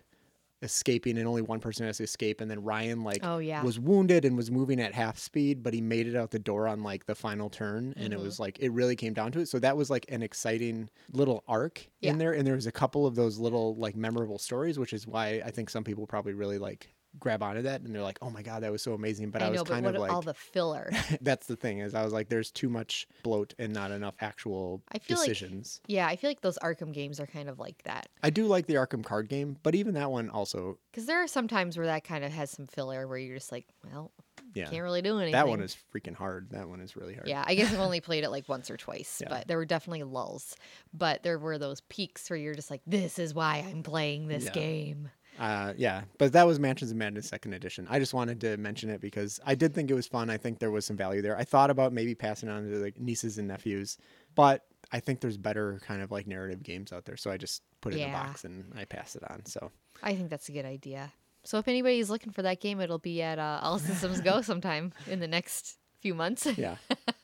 [0.61, 3.63] escaping and only one person has to escape and then ryan like Oh, yeah.
[3.63, 6.67] was wounded and was moving at half speed but he made it out the door
[6.67, 8.23] on like the final turn and it Mm-hmm.
[8.25, 11.43] was like it really came down to it so that was like an exciting little
[11.47, 12.11] arc Yeah.
[12.11, 15.07] in there and there was a couple of those little like memorable stories which is
[15.07, 18.29] why i think some people probably really like grab onto that and they're like oh
[18.29, 20.11] my god that was so amazing but i, I was know, but kind of like
[20.11, 20.91] all the filler.
[21.21, 24.81] that's the thing is I was like, there's too much bloat and not enough actual
[24.91, 25.81] I feel like- decisions.
[25.87, 28.07] yeah, I feel like those Arkham games are kind of like that.
[28.23, 31.27] I do like the Arkham card game, but even that one also, Because there are
[31.27, 34.11] some times where that kind of has some filler where you're just like, well,
[34.53, 35.33] yeah, can't really do anything.
[35.33, 36.49] that one is freaking hard.
[36.51, 37.27] That one is really hard.
[37.27, 39.29] Yeah, I guess I've only played it like once or twice, Yeah.
[39.29, 40.55] but there were definitely lulls.
[40.93, 44.45] But there were those peaks where you're just like, this is why I'm playing this
[44.45, 44.51] Yeah.
[44.51, 45.09] game.
[45.39, 47.87] Uh, yeah, but that was Mansions of Madness second edition.
[47.89, 50.29] I just wanted to mention it because I did think it was fun.
[50.29, 51.37] I think there was some value there.
[51.37, 53.97] I thought about maybe passing it on to the nieces and nephews,
[54.35, 57.17] but I think there's better kind of like narrative games out there.
[57.17, 59.45] So I just put it in a box and I passed it on.
[59.45, 59.71] So
[60.03, 61.11] I think that's a good idea.
[61.43, 64.93] So if anybody's looking for that game, it'll be at uh, All Systems Go sometime
[65.07, 66.45] in the next few months.
[66.57, 66.75] yeah,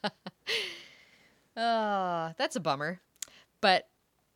[1.56, 3.02] Oh, that's a bummer.
[3.62, 3.88] But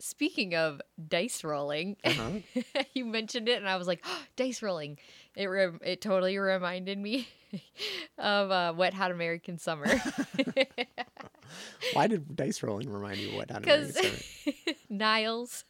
[0.01, 2.31] speaking of dice rolling, Uh-huh.
[2.93, 4.03] you mentioned it, and I was like,
[4.35, 4.97] dice rolling.
[5.35, 7.27] It rem- it totally reminded me
[8.17, 9.87] of uh, Wet Hot American Summer
[11.93, 13.51] why did dice rolling remind you of what?
[13.51, 14.55] Hot American Summer?
[14.89, 15.63] Niles.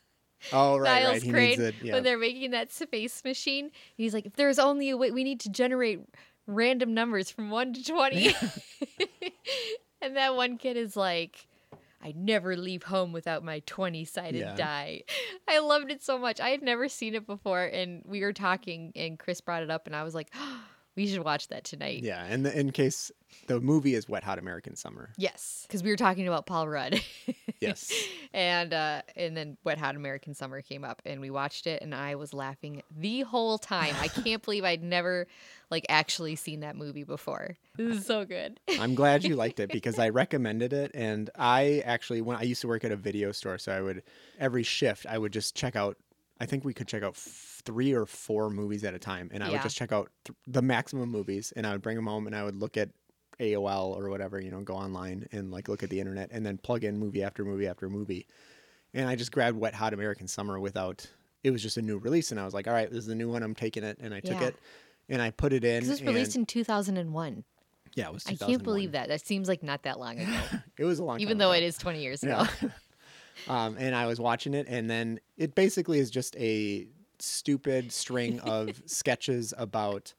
[0.51, 1.23] Oh right, Niles right.
[1.23, 1.75] He Crane needs it.
[1.83, 1.93] Yeah.
[1.93, 3.71] when they're making that space machine.
[3.95, 6.01] He's like, if there's only a way, we need to generate
[6.47, 8.35] random numbers from one to twenty.
[10.01, 11.47] and that one kid is like,
[12.03, 14.55] I never leave home without my twenty-sided Yeah.
[14.55, 15.03] die.
[15.47, 16.39] I loved it so much.
[16.39, 19.85] I had never seen it before, and we were talking, and Chris brought it up,
[19.87, 20.61] and I was like, oh,
[20.95, 22.04] we should watch that tonight.
[22.04, 23.12] Yeah, and the, in case
[23.47, 25.13] the movie is Wet Hot American Summer.
[25.17, 27.01] Yes, because we were talking about Paul Rudd.
[27.62, 27.93] Yes.
[28.34, 31.93] and uh, and then Wet Hot American Summer came up, and we watched it, and
[31.93, 33.93] I was laughing the whole time.
[33.99, 35.27] I can't believe I'd never
[35.69, 37.58] like actually seen that movie before.
[37.77, 38.60] This is so good.
[38.80, 42.62] I'm glad you liked it because I recommended it and I actually when I used
[42.62, 44.04] to work at a video store so I would
[44.39, 45.97] every shift I would just check out
[46.39, 49.43] I think we could check out f- three or four movies at a time, and
[49.43, 52.28] I would just check out th- the maximum movies, and I would bring them home,
[52.28, 52.89] and I would look at
[53.39, 56.58] AOL or whatever, you know, go online and like look at the internet, and then
[56.58, 58.28] plug in movie after movie after movie,
[58.93, 61.06] and I just grabbed Wet Hot American Summer without.
[61.43, 63.15] It was just a new release, and I was like, all right, this is the
[63.15, 63.41] new one.
[63.41, 64.47] I'm taking it, and I took Yeah.
[64.50, 64.56] it,
[65.10, 65.80] and I put it in.
[65.82, 67.43] This was released and- in 2001.
[67.95, 68.28] yeah, it was.
[68.28, 69.08] I can't believe that.
[69.08, 70.39] That seems like not that long ago,
[70.78, 71.19] It was a long.
[71.19, 71.58] even though ago.
[71.58, 72.45] it is 20 years ago.
[72.62, 72.69] Yeah.
[73.47, 76.86] um, and I was watching it, and then it basically is just a
[77.21, 80.13] stupid string of sketches about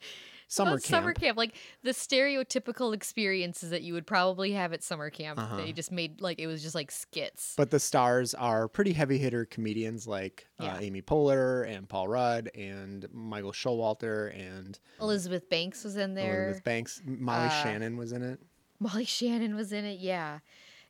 [0.48, 0.82] summer camp.
[0.84, 5.38] Summer camp, like the stereotypical experiences that you would probably have at summer camp.
[5.38, 5.56] Uh-huh.
[5.56, 7.54] They just made like it was just like skits.
[7.56, 10.74] But the stars are pretty heavy hitter comedians like Yeah.
[10.74, 16.44] uh, Amy Poehler and Paul Rudd and Michael Showalter and Elizabeth Banks was in there.
[16.44, 17.00] Elizabeth Banks.
[17.06, 18.40] Molly Uh, Shannon was in it.
[18.78, 20.40] Molly Shannon was in it, yeah.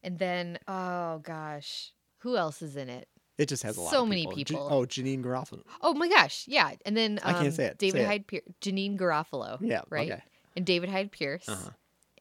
[0.02, 3.06] And then oh gosh, who else is in it?
[3.42, 3.90] It just has a lot.
[3.90, 4.68] so of many Ja- people.
[4.70, 5.62] oh, Janeane Garofalo.
[5.80, 6.72] Oh my gosh, yeah.
[6.86, 7.78] And then um, I can't say it.
[7.78, 8.04] David Say.
[8.04, 9.82] Hyde Pierce, Janeane Garofalo, Yeah.
[9.90, 10.10] right?
[10.12, 10.22] Okay.
[10.56, 11.70] And David Hyde Pierce, Uh-huh.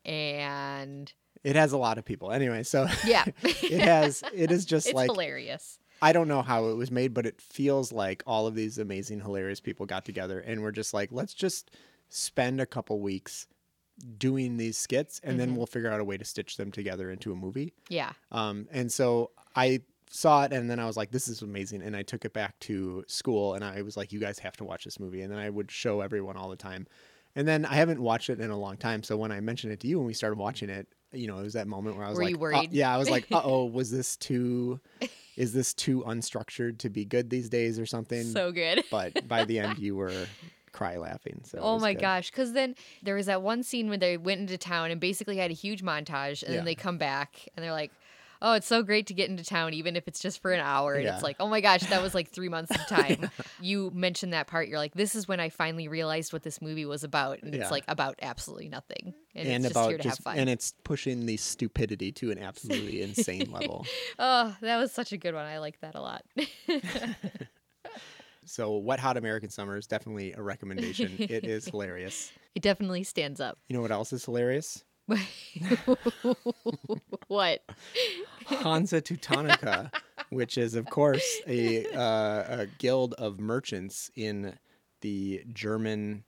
[0.06, 1.12] and
[1.44, 2.32] It has a lot of people.
[2.32, 4.24] Anyway, so yeah, it has.
[4.34, 5.80] It is just it's like hilarious.
[6.04, 9.22] I don't know how it was made, but it feels like all of these amazing,
[9.22, 11.70] hilarious people got together and we're just like, let's just
[12.10, 13.46] spend a couple weeks
[14.18, 15.58] doing these skits and then Mhm.
[15.58, 17.74] we'll figure out a way to stitch them together into a movie.
[17.88, 19.82] Yeah, Um, and so I
[20.14, 21.82] saw it and then I was like, this is amazing.
[21.82, 24.66] And I took it back to school and I was like, you guys have to
[24.66, 25.22] watch this movie.
[25.22, 26.86] And then I would show everyone all the time.
[27.34, 29.04] And then I haven't watched it in a long time.
[29.04, 31.44] So when I mentioned it to you when we started watching it, you know, it
[31.44, 32.74] was that moment where I was Were like, you uh, worried?
[32.74, 34.82] yeah, I was like, uh oh, was this too,
[35.38, 38.24] is this too unstructured to be good these days or something?
[38.24, 38.84] so good.
[38.92, 40.28] but by the end, you were
[40.74, 41.42] cry laughing.
[41.46, 42.02] So oh my good.
[42.02, 42.32] gosh!
[42.32, 45.52] Because then there was that one scene where they went into town and basically had
[45.52, 46.58] a huge montage, and Yeah.
[46.58, 47.92] then they come back and they're like.
[48.44, 50.96] Oh, it's so great to get into town, even if it's just for an hour.
[50.96, 51.14] And Yeah.
[51.14, 53.30] it's like, oh my gosh, that was like three months of time.
[53.60, 54.68] You mentioned that part.
[54.68, 57.44] You're like, this is when I finally realized what this movie was about.
[57.44, 57.62] And Yeah.
[57.62, 59.14] it's like about absolutely nothing.
[59.36, 60.38] And, And, it's just about here to just, have fun.
[60.40, 63.86] and it's pushing the stupidity to an absolutely insane level.
[64.20, 65.46] oh, that was such a good one.
[65.46, 66.24] I like that a lot.
[68.44, 71.16] So, Wet Hot American Summer is definitely a recommendation.
[71.20, 72.32] it is hilarious.
[72.56, 73.60] it definitely stands up.
[73.70, 74.84] You know what else is hilarious?
[77.28, 77.62] what?
[78.46, 79.92] Hansa Teutonica,
[80.30, 84.58] which is, of course, a, uh, a guild of merchants in
[85.02, 86.24] the German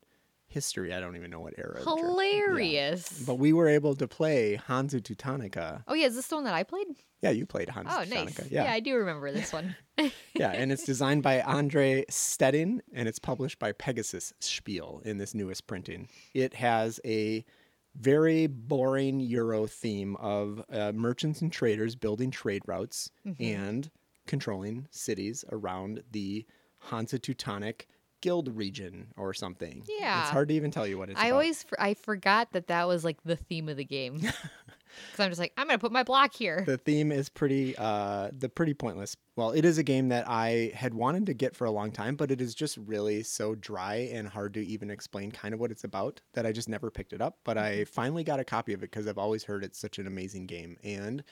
[0.48, 0.94] history.
[0.94, 1.82] I don't even know what era.
[1.84, 2.04] Ger- yeah.
[2.04, 3.24] Hilarious.
[3.26, 5.84] But we were able to play Hansa Teutonica.
[5.88, 6.88] Oh yeah, is this the one that I played?
[7.22, 8.40] Yeah, you played Hansa Oh, Teutonica.
[8.40, 8.52] nice.
[8.52, 8.72] Yeah.
[8.72, 9.76] I do remember this one.
[10.36, 15.34] yeah, and it's designed by Andre Steding and it's published by Pegasus Spiel in this
[15.34, 16.08] newest printing.
[16.34, 17.46] It has a
[17.96, 23.44] very boring Euro theme of uh, merchants and traders building trade routes Mm-hmm.
[23.44, 23.92] and
[24.26, 26.46] controlling cities around the
[26.80, 27.88] Hansa Teutonic
[28.22, 29.84] Guild region or something.
[30.00, 30.22] Yeah.
[30.22, 31.34] It's hard to even tell you what it's I about.
[31.34, 34.22] always for- I forgot that that was like the theme of the game.
[35.12, 36.64] Because I'm just like I'm gonna put my block here.
[36.66, 39.16] the theme is pretty uh the pretty pointless.
[39.36, 42.16] Well it is a game that i had wanted to get for a long time
[42.16, 45.72] but it is just really so dry and hard to even explain kind of what
[45.72, 47.40] it's about that i just never picked it up.
[47.44, 50.06] But i finally got a copy of it because i've always heard it's such an
[50.06, 51.24] amazing game and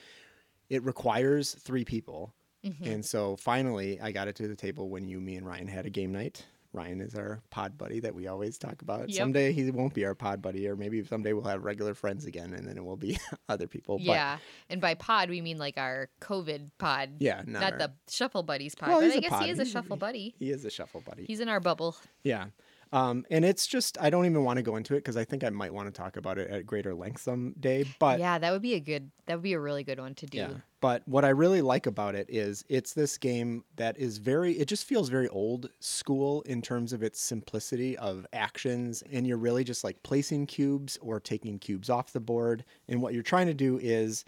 [0.68, 2.32] it requires three people.
[2.64, 2.84] Mm-hmm.
[2.84, 5.84] and so finally i got it to the table when you me and ryan had
[5.86, 9.18] a game night ryan is our pod buddy that we always talk about Yep.
[9.18, 12.54] someday he won't be our pod buddy or maybe someday we'll have regular friends again
[12.54, 14.38] and then it will be other people but yeah,
[14.70, 17.10] and by pod we mean like our COVID pod.
[17.18, 18.88] yeah not, Not our- the Shuffle Buddies pod.
[18.88, 19.44] Well, but I guess pod.
[19.44, 20.34] he is a Shuffle Buddy.
[20.38, 21.24] He is a shuffle buddy.
[21.26, 21.96] He's in our bubble.
[22.24, 22.46] yeah.
[22.92, 25.44] Um, and it's just, I don't even want to go into it because I think
[25.44, 27.84] I might want to talk about it at greater length someday.
[27.98, 29.10] But yeah, that would be a good.
[29.26, 30.38] That would be a really good one to do.
[30.38, 30.50] yeah.
[30.80, 34.66] But what I really like about it is it's this game that is very, it
[34.66, 39.02] just feels very old school in terms of its simplicity of actions.
[39.12, 42.64] And you're really just like placing cubes or taking cubes off the board.
[42.88, 44.24] And what you're trying to do is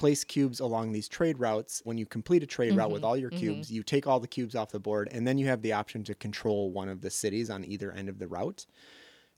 [0.00, 1.82] place cubes along these trade routes.
[1.84, 3.30] When you complete a trade route with Mhm, all your mhm.
[3.32, 6.04] cubes, you take all the cubes off the board, and then you have the option
[6.04, 8.66] to control one of the cities on either end of the route.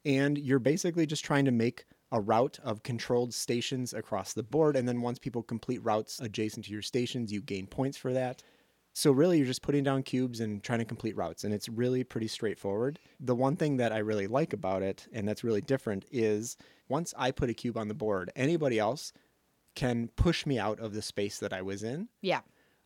[0.05, 4.77] And you're basically just trying to make a route of controlled stations across the board.
[4.77, 8.43] And then once people complete routes adjacent to your stations, you gain points for that.
[8.95, 12.05] So really, you're just putting down cubes and trying to complete routes, and it's really
[12.05, 12.99] pretty straightforward.
[13.21, 16.57] The one thing that I really like about it, and that's really different, is
[16.89, 19.13] once I put a cube on the board, anybody else
[19.75, 22.41] can push me out of the space that I was in Yeah.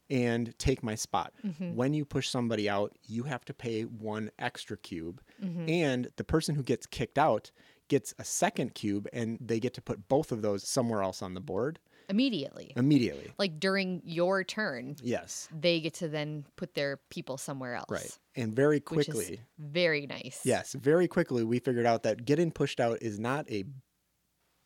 [0.08, 1.32] and take my spot.
[1.44, 1.74] Mhm.
[1.74, 5.68] When you push somebody out, you have to pay one extra cube, Mhm.
[5.68, 7.50] and the person who gets kicked out
[7.88, 11.34] gets a second cube, and they get to put both of those somewhere else on
[11.34, 11.78] the board.
[12.08, 12.72] Immediately.
[12.76, 13.32] immediately.
[13.36, 15.48] Like during your turn, Yes.
[15.52, 17.90] they get to then put their people somewhere else.
[17.90, 18.16] Right.
[18.36, 20.40] And very Which quickly, is very nice.
[20.44, 23.64] yes, very quickly, we figured out that getting pushed out is not a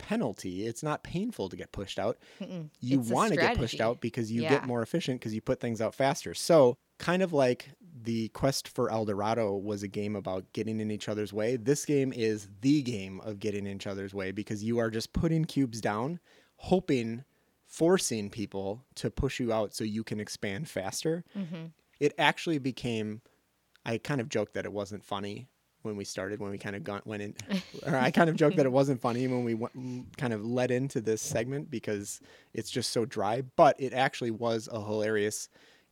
[0.01, 0.67] penalty.
[0.67, 2.19] It's not painful to get pushed out.
[2.41, 2.69] Mm-mm.
[2.81, 4.51] You want to get pushed out because you Yeah.
[4.51, 6.35] get more efficient because you put things out faster.
[6.35, 7.71] So, kind of like
[8.03, 11.85] the quest for El Dorado was a game about getting in each other's way, this
[11.85, 15.45] game is the game of getting in each other's way because you are just putting
[15.45, 16.19] cubes down,
[16.57, 17.25] hoping,
[17.67, 21.25] forcing people to push you out so you can expand faster.
[21.35, 21.67] hmm
[21.99, 23.21] It actually became,
[23.85, 25.49] I kind of joked that it wasn't funny
[25.83, 27.35] when we started, when we kind of got, went in,
[27.87, 30.71] or I kind of joked that it wasn't funny when we went, kind of led
[30.71, 32.21] into this segment because
[32.55, 35.49] it's just so dry, but it actually was a hilarious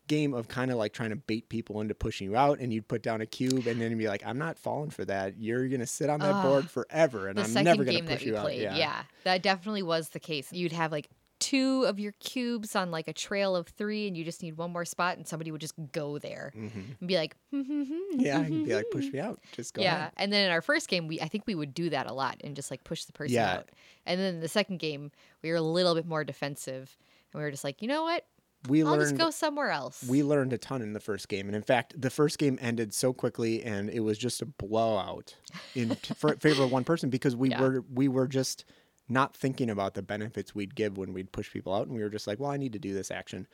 [0.08, 2.88] game of kind of like trying to bait people into pushing you out and you'd
[2.88, 5.68] put down a cube and then you'd be like i'm not falling for that you're
[5.68, 6.42] gonna sit on that Ugh.
[6.44, 8.74] board forever and i'm never gonna game push you out played, yeah.
[8.74, 9.02] yeah.
[9.24, 10.50] that definitely was the case.
[10.50, 14.24] You'd have like two of your cubes on like a trail of three, and you
[14.24, 16.98] just need one more spot, and somebody would just go there Mhm.
[17.00, 19.96] and be like, yeah you'd be like push me out just go yeah.
[19.96, 20.12] ahead.
[20.16, 22.40] And then in our first game, we I think we would do that a lot
[22.42, 23.54] and just like push the person Yeah.
[23.58, 23.68] out.
[24.06, 25.10] And then the second game,
[25.42, 26.96] we were a little bit more defensive,
[27.32, 28.24] and we were just like, you know what?
[28.68, 30.04] we I'll learned just go somewhere else.
[30.08, 32.92] we learned a ton in the first game and in fact the first game ended
[32.92, 35.36] so quickly and it was just a blowout
[35.76, 37.60] in t- favor of one person because we Yeah.
[37.60, 38.64] were we were just
[39.08, 42.10] not thinking about the benefits we'd give when we'd push people out and we were
[42.10, 43.46] just like well i need to do this action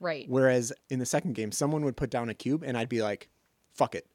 [0.00, 0.26] right.
[0.28, 3.28] whereas in the second game someone would put down a cube and i'd be like
[3.74, 4.06] fuck it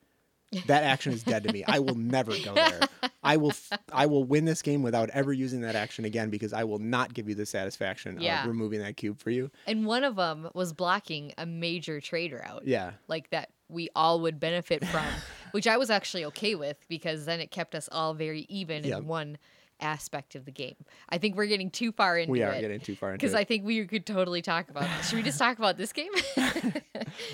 [0.66, 2.82] that action is dead to me i will never go there
[3.24, 6.52] i will f- i will win this game without ever using that action again because
[6.52, 8.42] i will not give you the satisfaction Yeah.
[8.42, 12.34] of removing that cube for you And one of them was blocking a major trade
[12.34, 12.64] route.
[12.66, 15.06] yeah like that we all would benefit from,
[15.52, 18.98] which I was actually okay with because then it kept us all very even Yep.
[19.00, 19.38] in one
[19.82, 20.76] aspect of the game.
[21.10, 23.20] I think we're getting too far into we are it getting too far into it.
[23.20, 24.88] because I think we could totally talk about.
[25.06, 26.12] Should we just talk about this game?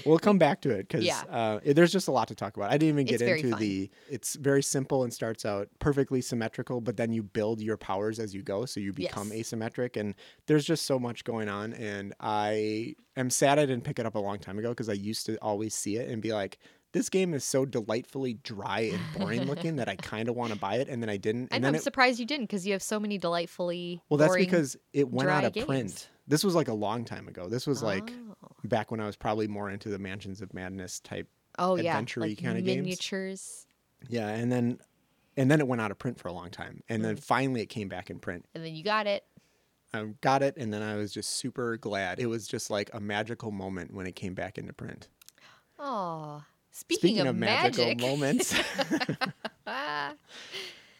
[0.05, 1.21] We'll come back to it because Yeah.
[1.29, 2.71] uh, there's just a lot to talk about.
[2.71, 3.91] I didn't even get It's into the.
[4.09, 8.33] It's very simple and starts out perfectly symmetrical, but then you build your powers as
[8.33, 9.51] you go, so you become Yes.
[9.51, 9.97] asymmetric.
[9.99, 10.15] And
[10.47, 11.73] there's just so much going on.
[11.73, 14.93] And I am sad I didn't pick it up a long time ago because I
[14.93, 16.57] used to always see it and be like,
[16.93, 20.59] "This game is so delightfully dry and boring looking that I kind of want to
[20.59, 21.49] buy it," and then I didn't.
[21.51, 21.53] And.
[21.55, 24.01] I'm then it, surprised you didn't because you have so many delightfully.
[24.09, 25.65] well, that's boring- because it went out of games.
[25.67, 26.09] print.
[26.27, 27.47] This was like a long time ago.
[27.47, 28.11] This was like
[28.43, 31.27] Oh, back when I was probably more into the Mansions of Madness type
[31.59, 32.83] oh yeah, like kinda games.
[32.83, 33.65] miniatures,
[34.09, 34.79] Yeah, and then
[35.37, 37.05] and then it went out of print for a long time, and Mm.
[37.05, 38.45] then finally it came back in print.
[38.55, 39.23] and then you got it.
[39.93, 42.19] I got it, and then I was just super glad.
[42.19, 45.07] It was just like a magical moment when it came back into print.
[45.79, 46.43] Oh,
[46.77, 48.53] speaking, of, magic, moments,
[49.67, 50.13] uh,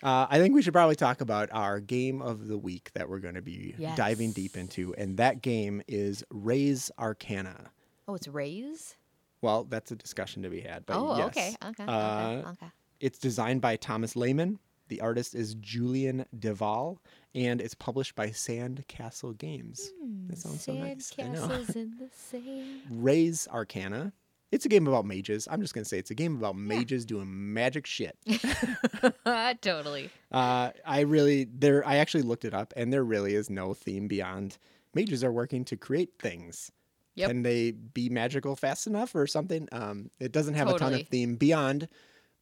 [0.04, 3.36] I think we should probably talk about our game of the week that we're going
[3.36, 7.72] to be diving deep into, and that game is Raise Arcana.
[8.08, 8.96] oh, it's Raise.
[9.42, 11.28] Well, that's a discussion to be had, but Oh, yes.
[11.28, 12.68] okay, okay, Uh, okay, okay.
[13.00, 14.58] It's designed by Thomas Lehmann.
[14.88, 16.98] The artist is Julien Delval,
[17.36, 19.92] and it's published by Sandcastle Games.
[20.28, 21.12] that sounds so nice.
[21.14, 22.82] Sandcastles in the sand.
[22.90, 24.14] Raise Arcana.
[24.52, 25.48] It's a game about mages.
[25.52, 28.18] I'm just gonna say it's a game about mages doing magic shit.
[29.62, 30.10] totally.
[30.32, 31.86] Uh, I really there.
[31.86, 34.58] I actually looked it up, and there really is no theme beyond
[34.94, 36.72] mages are working to create things.
[37.16, 37.30] Yep.
[37.30, 39.68] Can they be magical fast enough or something?
[39.72, 41.88] Um, it doesn't have a ton of theme beyond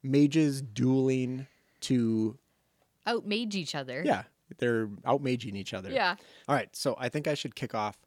[0.03, 1.47] mages dueling
[1.81, 2.37] to
[3.07, 4.03] Outmage each other.
[4.05, 4.23] yeah,
[4.57, 5.89] they're outmaging each other.
[5.91, 6.15] Yeah.
[6.47, 7.97] All right, so I think I should kick off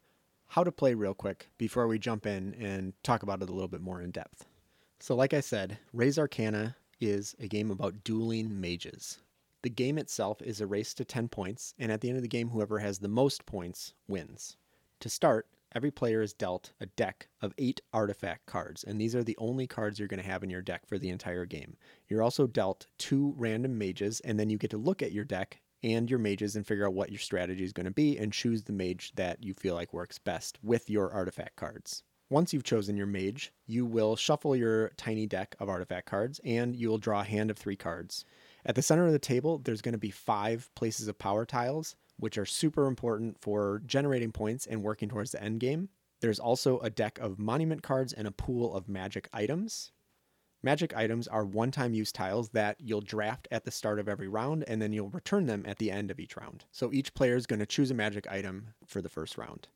[0.49, 3.67] how to play real quick before we jump in and talk about it a little
[3.67, 4.45] bit more in depth.
[4.99, 9.19] So, like I said, Raise Arcana is a game about dueling mages.
[9.61, 12.27] The game itself is a race to 10 points, and at the end of the
[12.27, 14.57] game, whoever has the most points wins.
[15.01, 19.23] To start, every player is dealt a deck of eight artifact cards, and these are
[19.23, 21.77] the only cards you're going to have in your deck for the entire game.
[22.07, 25.61] You're also dealt two random mages, and then you get to look at your deck
[25.83, 28.63] and your mages and figure out what your strategy is going to be and choose
[28.63, 32.03] the mage that you feel like works best with your artifact cards.
[32.29, 36.75] Once you've chosen your mage, you will shuffle your tiny deck of artifact cards and
[36.75, 38.23] you will draw a hand of three cards.
[38.65, 41.95] At the center of the table, there's going to be five places of power tiles,
[42.17, 45.89] which are super important for generating points and working towards the end game.
[46.21, 49.91] There's also a deck of monument cards and a pool of magic items.
[50.61, 54.27] Magic items are one time use tiles that you'll draft at the start of every
[54.27, 56.65] round and then you'll return them at the end of each round.
[56.71, 59.69] So each player is going to choose a magic item for the first round.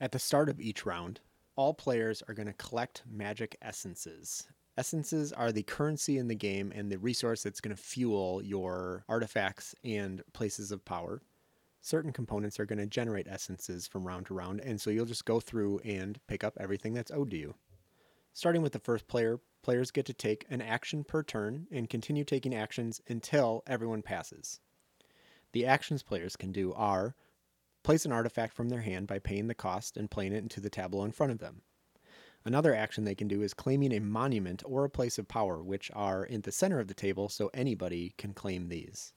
[0.00, 1.18] At the start of each round,
[1.56, 4.46] all players are going to collect magic essences.
[4.78, 9.04] Essences are the currency in the game and the resource that's going to fuel your
[9.08, 11.20] artifacts and places of power.
[11.82, 15.24] certain components are going to generate essences from round to round, and so you'll just
[15.24, 17.54] go through and pick up everything that's owed to you.
[18.32, 22.24] Starting with the first player, players get to take an action per turn and continue
[22.24, 24.60] taking actions until everyone passes.
[25.52, 27.14] The actions players can do are
[27.82, 30.70] place an artifact from their hand by paying the cost and playing it into the
[30.70, 31.62] tableau in front of them.
[32.44, 35.90] Another action they can do is claiming a monument or a place of power, which
[35.94, 39.12] are in the center of the table, so anybody can claim these.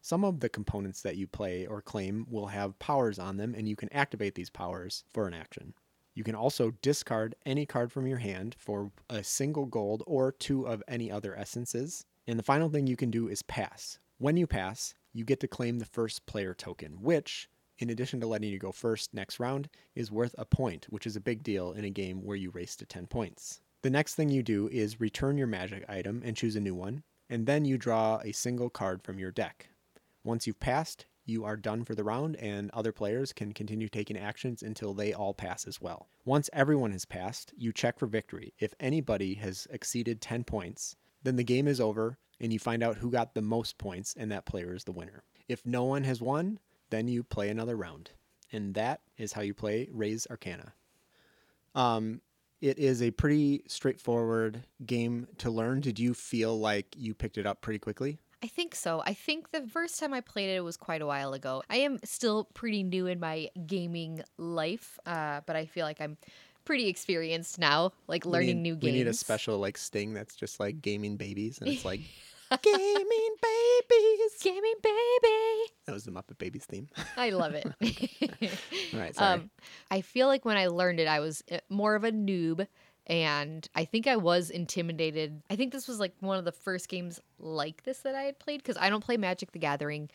[0.00, 3.68] Some of the components that you play or claim will have powers on them, and
[3.68, 5.74] you can activate these powers for an action.
[6.14, 10.66] You can also discard any card from your hand for a single gold or two
[10.66, 12.04] of any other essences.
[12.26, 13.98] And the final thing you can do is pass.
[14.18, 17.48] When you pass, you get to claim the first player token, which,
[17.78, 21.16] in addition to letting you go first next round, is worth a point, which is
[21.16, 23.60] a big deal in a game where you race to 10 points.
[23.82, 27.02] The next thing you do is return your magic item and choose a new one,
[27.30, 29.70] and then you draw a single card from your deck.
[30.22, 34.18] Once you've passed, you are done for the round, and other players can continue taking
[34.18, 36.08] actions until they all pass as well.
[36.24, 38.52] Once everyone has passed, you check for victory.
[38.58, 42.96] If anybody has exceeded 10 points, then the game is over, and you find out
[42.96, 45.22] who got the most points, and that player is the winner.
[45.48, 46.58] If no one has won,
[46.90, 48.10] then you play another round.
[48.52, 50.74] And that is how you play Raise Arcana.
[51.74, 52.20] Um,
[52.60, 55.80] it is a pretty straightforward game to learn.
[55.80, 58.18] Did you feel like you picked it up pretty quickly?
[58.42, 59.02] I think so.
[59.04, 61.62] I think the first time I played it was quite a while ago.
[61.68, 66.16] I am still pretty new in my gaming life, uh, but I feel like I'm
[66.64, 68.84] pretty experienced now, like learning need- new games.
[68.84, 72.00] We need a special like sting that's just like gaming babies, and it's like
[72.62, 74.32] gaming babies.
[74.42, 75.72] gaming baby.
[75.84, 76.88] That was the Muppet Babies theme.
[77.18, 77.66] I love it.
[78.94, 79.34] All right, sorry.
[79.34, 79.50] um,
[79.90, 82.66] I feel like when I learned it, I was uh, more of a noob.
[83.06, 85.42] And I think I was intimidated.
[85.50, 88.38] I think this was like one of the first games like this that I had
[88.38, 90.10] played because I don't play Magic the Gathering.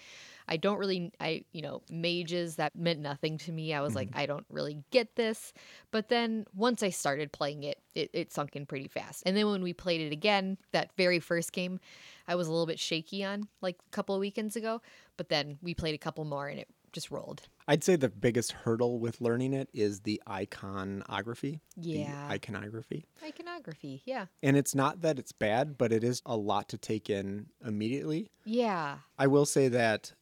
[0.47, 3.73] I don't really, I, you know, mages, that meant nothing to me.
[3.73, 4.19] I was like, mm-hmm.
[4.19, 5.51] I don't really get this.
[5.91, 9.23] But then once I started playing it, it, it sunk in pretty fast.
[9.25, 11.79] And then when we played it again, that very first game,
[12.27, 14.81] I was a little bit shaky on like a couple of weekends ago.
[15.17, 17.41] But then we played a couple more and it just rolled.
[17.67, 21.61] I'd say the biggest hurdle with learning it is the iconography.
[21.75, 22.27] Yeah.
[22.27, 23.05] The iconography.
[23.25, 24.03] Iconography.
[24.05, 24.27] Yeah.
[24.43, 28.29] And it's not that it's bad, but it is a lot to take in immediately.
[28.43, 28.97] Yeah.
[29.17, 30.13] I will say that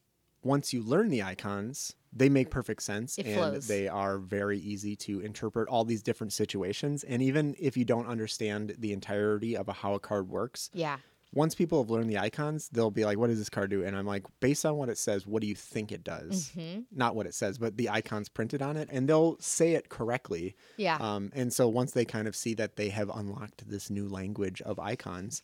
[0.42, 3.66] once you learn the icons, they make perfect sense It and flows.
[3.66, 7.02] they are very easy to interpret all these different situations.
[7.04, 10.98] And even if you don't understand the entirety of how a card works, Yeah.
[11.34, 13.84] Once people have learned the icons, they'll be like, what does this card do?
[13.84, 16.50] And I'm like, based on what it says, what do you think it does?
[16.54, 18.88] hmm Not what it says, but the icons printed on it.
[18.90, 20.54] And they'll say it correctly.
[20.76, 20.96] Yeah.
[21.00, 24.62] Um, and so once they kind of see that they have unlocked this new language
[24.62, 25.42] of icons,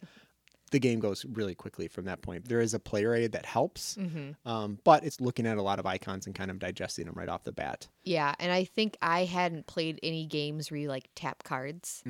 [0.70, 2.48] the game goes really quickly from that point.
[2.48, 5.80] There is a player aid that helps, hmm um, but it's looking at a lot
[5.80, 7.88] of icons and kind of digesting them right off the bat.
[8.04, 8.34] Yeah.
[8.38, 12.04] And I think I hadn't played any games where you like tap cards.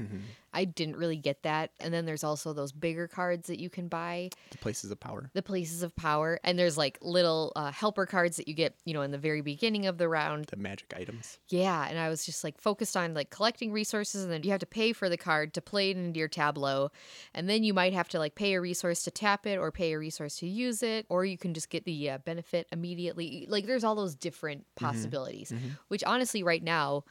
[0.53, 1.71] I didn't really get that.
[1.81, 5.31] And then there's also those bigger cards that you can buy, The places of power.
[5.33, 6.41] the places of power.
[6.43, 9.41] And there's like little uh, helper cards that you get, you know, in the very
[9.43, 10.47] beginning of the round.
[10.47, 11.39] The magic items.
[11.49, 14.61] Yeah, and I was just like focused on like collecting resources, and then you have
[14.61, 16.91] to pay for the card to play it into your tableau,
[17.35, 19.93] and then you might have to like pay a resource to tap it, or pay
[19.93, 23.47] a resource to use it, or you can just get the uh, benefit immediately.
[23.49, 25.53] Like there's all those different possibilities,
[25.89, 27.05] which honestly, right now,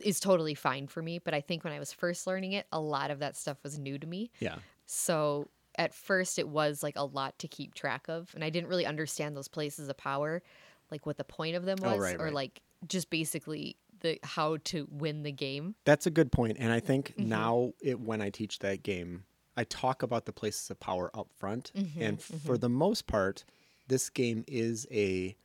[0.00, 1.18] is totally fine for me.
[1.18, 3.78] But I think when I was first learning it, a lot of that stuff was
[3.78, 4.30] new to me.
[4.40, 4.56] Yeah.
[4.86, 8.68] So at first, it was like a lot to keep track of, and I didn't
[8.68, 10.42] really understand those places of power,
[10.90, 12.34] like what the point of them Oh, was, right, or right.
[12.34, 15.74] like just basically the how to win the game.
[15.84, 16.56] That's a good point.
[16.60, 17.26] And I think Mhm.
[17.26, 19.24] now it, when I teach that game,
[19.56, 21.72] I talk about the places of power up front.
[21.74, 23.44] Mhm, and for the most part,
[23.88, 25.36] this game is a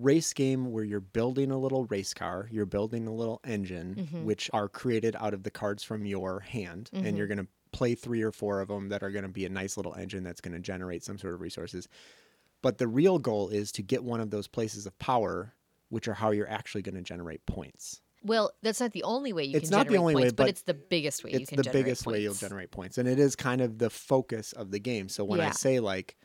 [0.00, 4.24] race game where you're building a little race car, you're building a little engine, Mhm.
[4.24, 6.90] which are created out of the cards from your hand.
[6.92, 9.44] And you're going to play three or four of them that are going to be
[9.44, 11.86] a nice little engine that's going to generate some sort of resources.
[12.62, 15.54] But the real goal is to get one of those places of power,
[15.88, 18.00] which are how you're actually going to generate points.
[18.22, 20.36] Well, that's not the only way you It's can not the generate only way, but,
[20.36, 23.34] but it's the biggest way It's the biggest way you'll generate points and it is
[23.34, 26.16] kind of the focus of the game so when i say like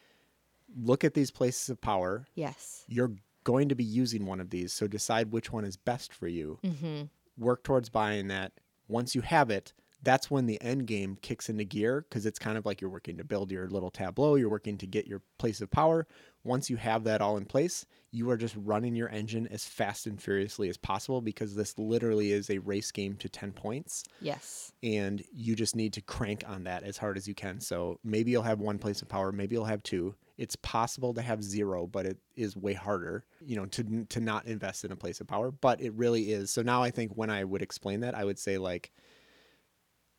[0.76, 2.84] look at these places of power Yes.
[2.90, 3.14] you're
[3.46, 6.60] going to be using one of these so decide which one is best for you.
[6.64, 7.04] Mm-hmm.
[7.38, 8.52] work towards buying that.
[8.90, 9.72] Once you have it
[10.06, 13.18] that's when the end game kicks into gear because it's kind of like you're working
[13.18, 16.08] to build your little tableau you're working to get your place of power
[16.46, 20.06] once you have that all in place, you are just running your engine as fast
[20.06, 24.72] and furiously as possible because this literally is a race game to 10 points Yes.
[24.82, 27.60] and you just need to crank on that as hard as you can.
[27.60, 30.16] So maybe you'll have one place of power, maybe you'll have two.
[30.38, 34.46] It's possible to have zero, but it is way harder, you know, to to not
[34.46, 36.52] invest in a place of power, but it really is.
[36.52, 38.92] So now I think when I would explain that, I would say like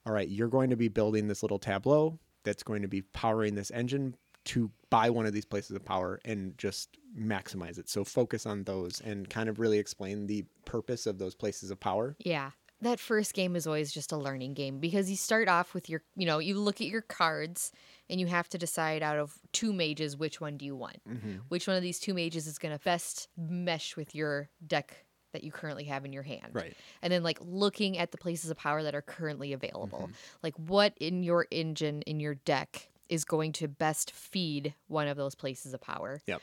[0.07, 3.57] all right, you're going to be building this little tableau that's going to be powering
[3.57, 4.17] this engine
[4.47, 7.89] to buy one of these places of power and just maximize it.
[7.89, 11.81] So focus on those and kind of really explain the purpose of those places of
[11.81, 12.17] power.
[12.19, 12.51] Yeah.
[12.83, 16.03] That first game is always just a learning game because you start off with your,
[16.15, 17.73] you know, you look at your cards
[18.11, 20.99] and you have to decide out of two mages which one do you want.
[21.09, 21.37] Mm-hmm.
[21.49, 25.43] Which one of these two mages is going to best mesh with your deck that
[25.43, 26.51] you currently have in your hand.
[26.53, 26.75] Right.
[27.03, 30.03] And then like looking at the places of power that are currently available.
[30.03, 30.13] Mm-hmm.
[30.43, 35.17] Like what in your engine in your deck is going to best feed one of
[35.17, 36.21] those places of power.
[36.27, 36.41] Yep.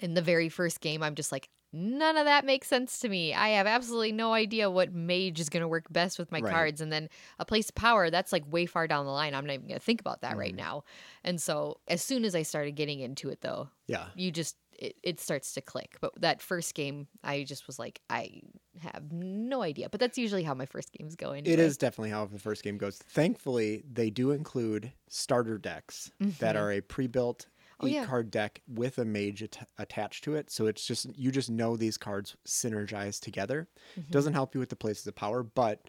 [0.00, 3.32] In the very first game, I'm just like, none of that makes sense to me.
[3.32, 6.50] I have absolutely no idea what mage is going to work best with my Right.
[6.50, 6.80] cards.
[6.80, 7.08] And then
[7.38, 9.34] a place of power, that's like way far down the line.
[9.34, 10.56] I'm not even going to think about that right Mhm.
[10.58, 10.84] now.
[11.22, 14.08] And so as soon as I started getting into it, though, Yeah.
[14.16, 18.00] you just it, it starts to click but that first game i just was like
[18.10, 18.40] i
[18.80, 21.52] have no idea but that's usually how my first games go anyway.
[21.52, 22.96] It is definitely how the first game goes.
[22.98, 26.60] Thankfully, they do include starter decks that Mhm.
[26.60, 27.46] are a pre-built
[27.82, 28.04] Oh, eight yeah.
[28.06, 30.50] card deck with a mage at- attached to it.
[30.50, 33.68] So it's just you just know these cards synergize together.
[33.98, 34.10] Mhm.
[34.10, 35.82] Doesn't help you with the places of power, but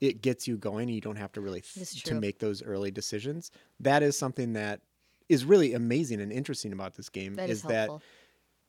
[0.00, 0.88] it gets you going.
[0.88, 3.50] You don't have to really It is th- to make those early decisions.
[3.78, 4.80] That is something that
[5.30, 7.88] is really amazing and interesting about this game that is, is that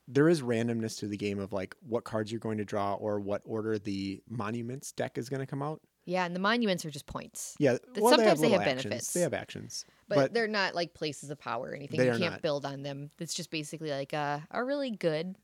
[0.08, 3.20] there is randomness to the game of like what cards you're going to draw or
[3.20, 5.82] what order the monuments deck is going to come out.
[6.06, 9.12] yeah and the monuments are just points Yeah, well, sometimes they little have benefits.
[9.12, 12.12] They have actions, but, but, they're not like places of power or anything They you
[12.12, 12.42] can't not.
[12.44, 15.36] build on them it's just basically like a, a really good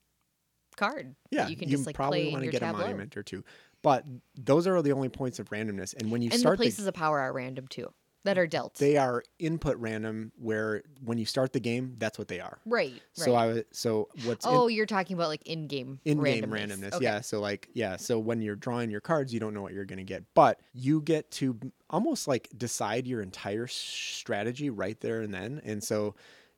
[0.75, 3.23] card yeah, you can just like probably play want to get tableau a monument or
[3.23, 3.43] two.
[3.81, 4.05] But
[4.35, 6.93] those are the only points of randomness, and when you and start the, places of
[6.93, 7.91] power are random too
[8.23, 10.31] that are dealt they are input random.
[10.37, 12.59] Where when you start the game, that's what they are.
[12.65, 16.43] right right So I would so what's in- oh you're talking about like in-game in-game
[16.43, 16.93] randomness, randomness.
[16.93, 17.03] Okay.
[17.03, 17.21] Yeah.
[17.21, 17.95] So like yeah.
[17.95, 20.59] So when you're drawing your cards, you don't know what you're going to get, but
[20.73, 21.57] you get to
[21.89, 25.61] almost like decide your entire strategy right there and then.
[25.63, 26.15] And so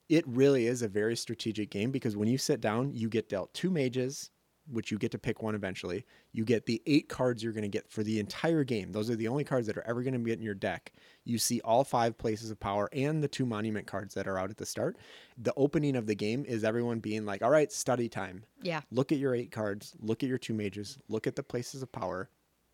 [0.08, 3.54] it really is a very strategic game because when you sit down, you get dealt
[3.54, 4.32] two mages,
[4.72, 6.06] which you get to pick one eventually.
[6.32, 8.92] You get the eight cards you're going to get for the entire game.
[8.92, 10.94] Those are the only cards that are ever going to be in your deck.
[11.26, 14.50] You see all five places of power and the two monument cards that are out
[14.50, 14.98] at the start.
[15.38, 19.12] The opening of the game is everyone being like, all right, study time yeah look
[19.12, 22.30] at your eight cards, look at your two mages, look at the places of power,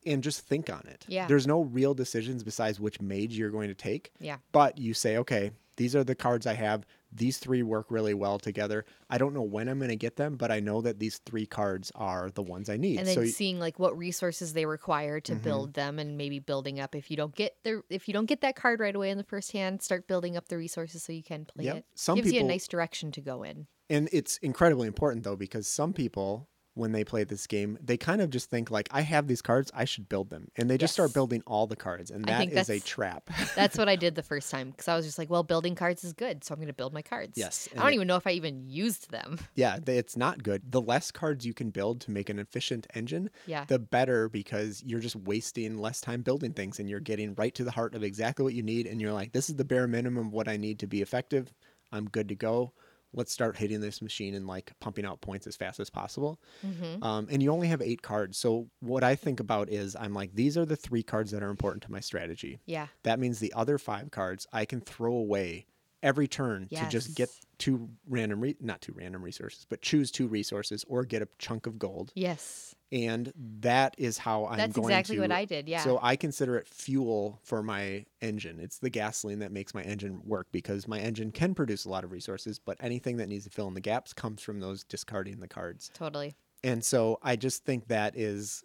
[0.06, 1.06] and just think on it.
[1.08, 1.28] Yeah.
[1.28, 5.18] There's no real decisions besides which mage you're going to take, yeah but you say,
[5.18, 6.86] okay, these are the cards I have.
[7.16, 8.86] These three work really well together.
[9.09, 11.45] I don't know when I'm going to get them, but I know that these three
[11.45, 12.99] cards are the ones I need.
[12.99, 15.41] and then so seeing like what resources they require to Mhm.
[15.41, 18.41] build them and maybe building up if you don't get the if you don't get
[18.41, 21.24] that card right away in the first hand start building up the resources so you
[21.24, 21.78] can play Yep.
[21.78, 25.36] it Some gives you a nice direction to go in and it's incredibly important though
[25.36, 29.01] because some people when they play this game, they kind of just think like I
[29.01, 30.49] have these cards, I should build them.
[30.55, 33.30] And they just start building all the cards and that is a trap.
[33.55, 36.03] that's what i did the first time because i was just like well building cards
[36.03, 37.67] is good so i'm going to build my cards yes.
[37.73, 40.71] i don't it- even know if i even used them Yeah, it's not good.
[40.71, 44.84] The less cards you can build to make an efficient engine, yeah the better because
[44.86, 48.03] you're just wasting less time building things and you're getting right to the heart of
[48.03, 48.88] exactly what you need.
[48.88, 51.53] And you're like, this is the bare minimum of what I need to be effective.
[51.91, 52.73] I'm good to go.
[53.16, 56.39] Let's start hitting this machine and like pumping out points as fast as possible.
[56.61, 58.38] hmm Um, and you only have eight cards.
[58.38, 61.49] So what I think about is I'm like, these are the three cards that are
[61.49, 62.59] important to my strategy.
[62.66, 65.66] yeah That means the other five cards I can throw away
[66.04, 70.28] every turn to just get two random, re- not two random resources, but choose two
[70.28, 72.12] resources or get a chunk of gold.
[72.16, 73.32] yes And
[73.62, 74.74] that is how I'm gonna do that.
[74.74, 75.22] that's exactly to.
[75.22, 78.60] what i did yeah So I consider it fuel for my engine.
[78.60, 82.04] It's the gasoline that makes my engine work because my engine can produce a lot
[82.04, 85.39] of resources, but anything that needs to fill in the gaps comes from those discarding
[85.39, 85.89] the cards.
[85.93, 88.64] totally And so I just think that is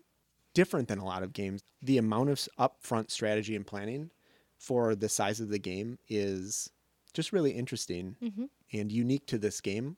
[0.52, 1.62] different than a lot of games.
[1.80, 4.10] The amount of upfront strategy and planning
[4.58, 6.68] for the size of the game is
[7.10, 9.96] just really interesting hmm and unique to this game.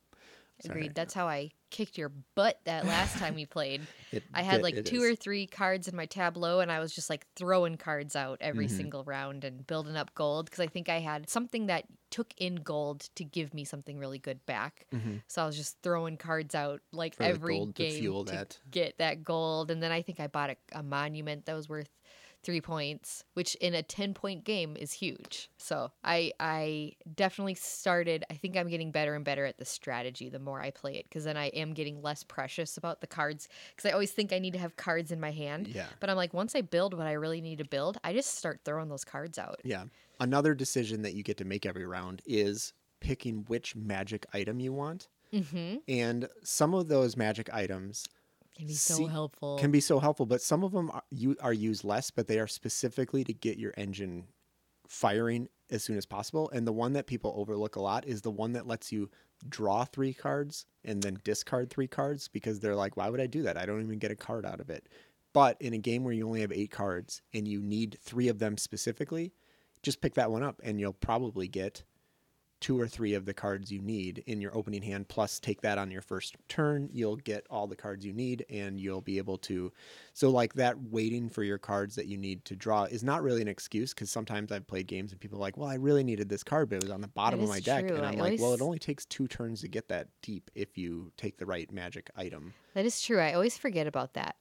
[0.61, 0.79] Sorry.
[0.81, 3.81] agreed that's how i kicked your butt that last time we played
[4.13, 5.13] It- I had it- like it two is.
[5.13, 8.67] or three cards in my tableau, and I was just like throwing cards out every
[8.67, 8.77] Mhm.
[8.77, 12.57] single round and building up gold because I think I had something that took in
[12.57, 14.87] gold to give me something really good back.
[14.93, 15.23] Mhm.
[15.29, 18.61] So I was just throwing cards out like For every gold to game fuel that.
[18.71, 19.71] get that gold.
[19.71, 21.89] And then I think I bought a, a monument that was worth
[22.43, 25.51] three points, which in a 10 point game is huge.
[25.59, 30.29] So I I definitely started I think I'm getting better and better at the strategy
[30.29, 33.49] the more I play it because then I am getting less precious about the cards
[33.75, 35.69] because I always think I need to have cards in my hand.
[35.69, 35.87] Yeah.
[36.01, 38.61] But I'm like once I build what I really need to build, I just start
[38.65, 39.61] throwing those cards out.
[39.65, 39.85] Yeah.
[40.21, 44.73] Another decision that you get to make every round is picking which magic item you
[44.73, 45.09] want.
[45.33, 45.77] Mm-hmm.
[45.89, 48.07] And some of those magic items
[48.57, 49.59] Can be so See- helpful.
[49.59, 52.39] can be so helpful, but some of them are, you are used less, but they
[52.39, 54.25] are specifically to get your engine
[54.89, 56.51] firing as soon as possible.
[56.51, 59.11] And the one that people overlook a lot is the one that lets you
[59.49, 63.43] draw three cards and then discard three cards because they're like, why would I do
[63.43, 63.57] that?
[63.57, 64.87] I don't even get a card out of it.
[65.33, 68.39] But in a game where you only have eight cards and you need three of
[68.39, 69.33] them specifically,
[69.83, 71.85] just pick that one up and you'll probably get
[72.63, 75.77] two or three of the cards you need in your opening hand plus take that
[75.77, 79.37] on your first turn you'll get all the cards you need and you'll be able
[79.37, 79.71] to
[80.15, 83.43] so like that waiting for your cards that you need to draw is not really
[83.43, 86.29] an excuse because sometimes i've played games and people are like well i really needed
[86.29, 88.19] this card but it was on the bottom of my is deck and I i'm
[88.19, 91.47] like well it only takes two turns to get that deep if you take the
[91.47, 93.19] right magic item That is true.
[93.19, 94.37] I always forget about that.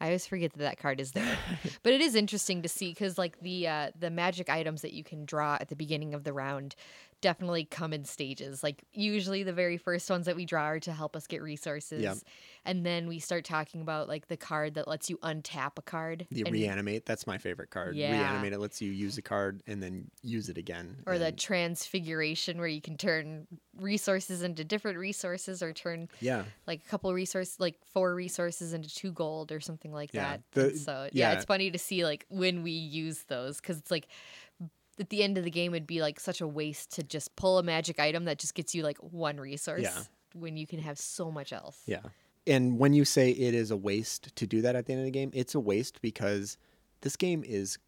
[0.00, 1.38] I always forget that that card is there.
[1.82, 5.04] but it is interesting to see because like the uh, the magic items that you
[5.04, 6.74] can draw at the beginning of the round
[7.24, 8.62] definitely come in stages.
[8.62, 12.22] Like usually the very first ones that we draw are to help us get resources.
[12.66, 16.26] And then we start talking about like the card that lets you untap a card.
[16.30, 18.12] the and- reanimate that's my favorite card Yeah.
[18.12, 21.32] reanimate it lets you use a card and then use it again or the
[21.78, 23.46] transfiguration where you can turn
[23.78, 28.88] resources into different resources or turn yeah like a couple resources like four resources into
[28.94, 31.36] two gold or something like Yeah, that the- so yeah, yeah.
[31.36, 34.06] it's funny to see like when we use those because it's like
[35.00, 37.58] at the end of the game it'd be like such a waste to just pull
[37.58, 40.02] a magic item that just gets you like one resource Yeah.
[40.34, 42.00] when you can have so much else Yeah.
[42.46, 45.06] And when you say it is a waste to do that at the end of
[45.06, 46.58] the game, it's a waste because
[47.00, 47.78] this game is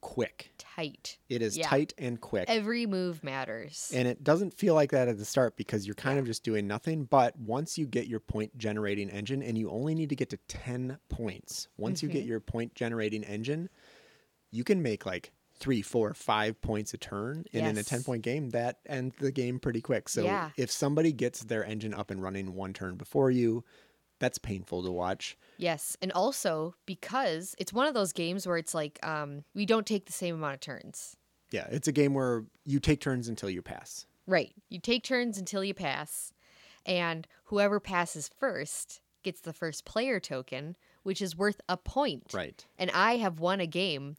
[0.00, 0.52] quick.
[0.56, 1.68] tight It is Yeah.
[1.68, 2.44] tight and quick.
[2.48, 6.18] every move matters and it doesn't feel like that at the start because you're kind
[6.18, 7.04] of just doing nothing.
[7.04, 10.36] But once you get your point generating engine, and you only need to get to
[10.48, 12.28] 10 points, once you get Mm-hmm.
[12.28, 13.68] your point generating engine,
[14.50, 17.44] you can make like three, four, five points a turn.
[17.52, 20.08] And in a 10 point game, that ends the game pretty quick.
[20.08, 20.50] So Yeah.
[20.56, 23.64] if somebody gets their engine up and running one turn before you,
[24.18, 25.36] that's painful to watch.
[25.58, 29.86] yes and also because it's one of those games where it's like um we don't
[29.86, 31.16] take the same amount of turns
[31.50, 34.06] Yeah, it's a game where you take turns until you pass.
[34.26, 34.52] Right.
[34.70, 36.32] You take turns until you pass,
[36.84, 42.32] and whoever passes first gets the first player token, which is worth a point.
[42.34, 42.64] Right.
[42.78, 44.16] And I have won a game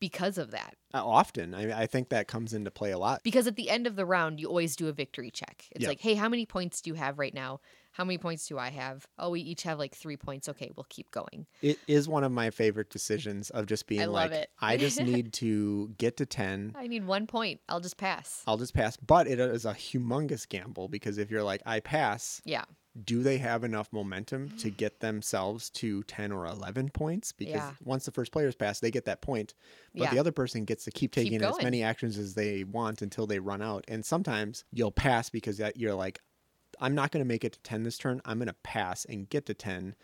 [0.00, 0.74] because of that.
[0.94, 3.22] Uh, often, I, I think that comes into play a lot.
[3.22, 5.64] Because at the end of the round, you always do a victory check.
[5.72, 5.88] It's Yep.
[5.88, 7.60] like, hey, how many points do you have right now?
[7.92, 9.06] How many points do I have?
[9.18, 10.48] Oh, we each have like three points.
[10.50, 11.46] Okay, we'll keep going.
[11.62, 14.48] It is one of my favorite decisions of just being I like.
[14.60, 16.74] I just need to get to 10.
[16.76, 17.60] I need one point.
[17.70, 18.42] I'll just pass.
[18.46, 18.96] I'll just pass.
[18.98, 22.64] But it is a humongous gamble because if you're like, I pass, Yeah.
[23.04, 27.32] Do they have enough momentum to get themselves to 10 or 11 points?
[27.32, 27.72] Because Yeah.
[27.84, 29.54] once the first player's pass, they get that point.
[29.94, 30.10] But Yeah.
[30.10, 33.38] the other person gets to keep taking as many actions as they want until they
[33.38, 33.84] run out.
[33.88, 36.20] And sometimes you'll pass because you're like,
[36.80, 38.20] I'm not going to make it to 10 this turn.
[38.24, 39.94] I'm going to pass and get to 10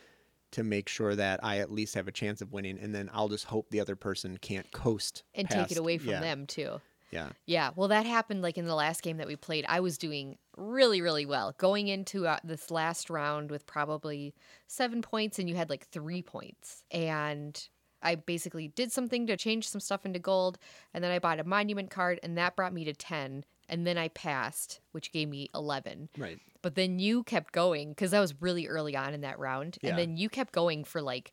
[0.52, 2.78] to make sure that I at least have a chance of winning.
[2.78, 6.08] And then I'll just hope the other person can't coast And take it away from
[6.08, 6.80] yeah, them, too.
[7.12, 7.28] Yeah.
[7.46, 9.66] Yeah, well, that happened like in the last game that we played.
[9.68, 14.34] I was doing really, really well going into uh, this last round with probably
[14.66, 16.82] seven points, and you had like three points.
[16.90, 17.62] And
[18.02, 20.58] I basically did something to change some stuff into gold,
[20.94, 23.44] and then I bought a monument card, and that brought me to 10.
[23.68, 26.10] And then I passed, which gave me 11.
[26.18, 26.38] Right.
[26.62, 29.78] But then you kept going because that was really early on in that round.
[29.80, 29.90] Yeah.
[29.90, 31.32] And then you kept going for like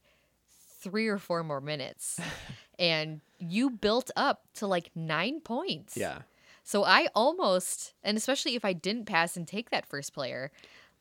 [0.80, 2.20] three or four more minutes.
[2.80, 5.98] and you built up to like nine points.
[5.98, 6.20] Yeah.
[6.64, 10.52] So I almost, and especially if I didn't pass and take that first player,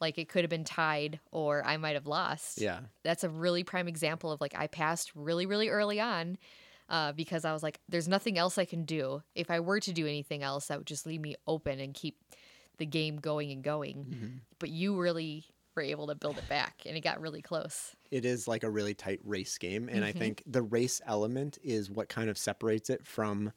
[0.00, 2.60] like it could have been tied or I might have lost.
[2.60, 2.80] Yeah.
[3.02, 6.38] That's a really prime example of like I passed really, really early on
[6.88, 9.22] uh, because I was like, there's nothing else I can do.
[9.34, 12.16] If I were to do anything else, that would just leave me open and keep
[12.78, 13.96] the game going and going.
[13.96, 14.26] Mm-hmm.
[14.58, 15.46] But you really
[15.78, 17.94] were able to build it back and it got really close.
[18.10, 20.18] it is like a really tight race game and i Mhm.
[20.18, 23.52] think the race element is what kind of separates it from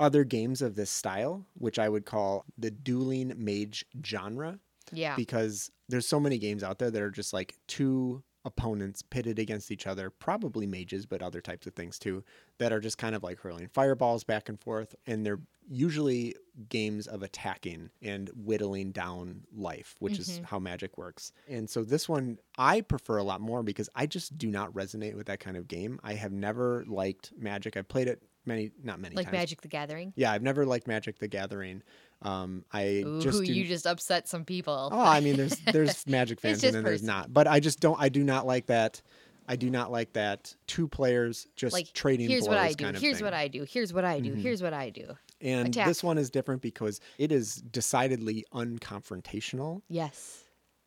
[0.00, 4.58] other games of this style which i would call the dueling mage genre
[4.92, 5.16] Yeah.
[5.16, 9.70] because there's so many games out there that are just like two opponents pitted against
[9.70, 12.24] each other, probably mages, but other types of things too,
[12.58, 14.96] that are just kind of like hurling fireballs back and forth.
[15.06, 15.40] And they're
[15.70, 16.34] usually
[16.70, 20.44] games of attacking and whittling down life, which is mm-hmm.
[20.44, 21.32] how magic works.
[21.46, 25.14] And so this one I prefer a lot more because I just do not resonate
[25.14, 26.00] with that kind of game.
[26.02, 27.76] I have never liked magic.
[27.76, 29.34] I've played it many, not many Like times.
[29.34, 30.12] Magic the Gathering.
[30.16, 31.82] Yeah, I've never liked Magic the Gathering.
[32.22, 34.88] Um, I Ooh, just do, you just upset some people.
[34.92, 37.32] Oh, I mean, there's there's Magic fans and then there's not.
[37.32, 38.00] But I just don't.
[38.00, 39.00] I do not like that.
[39.50, 42.28] I do not like that two players just like trading.
[42.28, 42.84] here's what I do.
[42.84, 43.24] kind of Here's thing.
[43.24, 43.64] what I do.
[43.64, 44.34] Here's what I do.
[44.34, 44.40] Mhm.
[44.42, 45.16] Here's what I do.
[45.40, 45.86] And attack.
[45.86, 49.82] this one is different because it is decidedly unconfrontational.
[49.88, 50.44] Yes,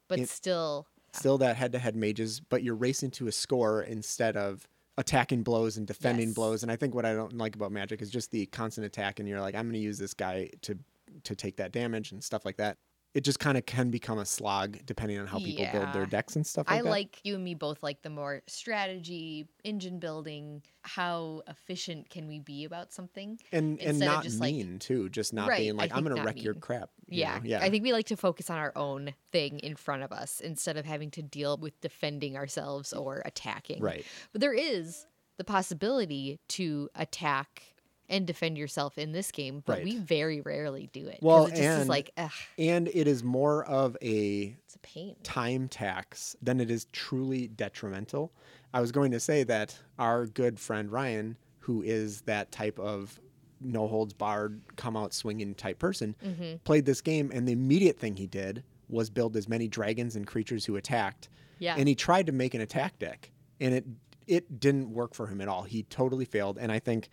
[0.08, 4.66] but It- still, Still that head-to-head mages, but you're racing to a score instead of
[4.98, 6.36] attacking blows and defending Yes.
[6.36, 6.64] blows.
[6.64, 9.28] And I think what I don't like about Magic is just the constant attack, and
[9.28, 10.78] you're like, I'm going to use this guy to
[11.24, 12.78] to take that damage and stuff like that.
[13.14, 16.38] It just kind of can become a slog depending on how people build their decks
[16.38, 16.80] and stuff like that.
[16.80, 16.90] I that.
[16.90, 20.62] like you and me both like the more strategy, engine building.
[20.84, 23.38] How efficient can we be about something?
[23.52, 26.26] and and not just, like- mean too just not Right, being like i'm gonna not
[26.26, 27.42] wreck your crap you Yeah, know?
[27.44, 30.40] yeah I think we like to focus on our own thing in front of us
[30.40, 33.82] instead of having to deal with defending ourselves or attacking.
[33.82, 35.06] right But there is
[35.38, 37.64] the possibility to attack
[38.12, 41.20] and defend yourself in this game, but we very rarely do it.
[41.22, 42.12] Well, it just and- like,
[42.60, 45.16] and it is more of a it's a pain.
[45.24, 48.32] time tax than it is truly detrimental
[48.74, 53.20] i was going to say that our good friend ryan who is that type of
[53.60, 58.00] no holds barred come out swinging type person hmm played this game and the immediate
[58.00, 61.76] thing he did was build as many dragons and creatures who attacked Yeah.
[61.78, 63.86] and he tried to make an attack deck and it
[64.28, 67.10] it didn't work for him at all he totally failed and i think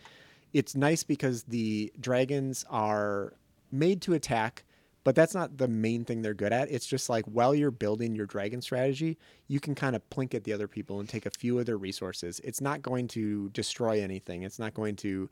[0.52, 3.34] it's nice because the dragons are
[3.72, 4.64] made to attack
[5.04, 8.14] but that's not the main thing they're good at it's just like while you're building
[8.14, 11.30] your dragon strategy you can kind of plink at the other people and take a
[11.30, 15.28] few of their resources it's not going to destroy anything it's not going to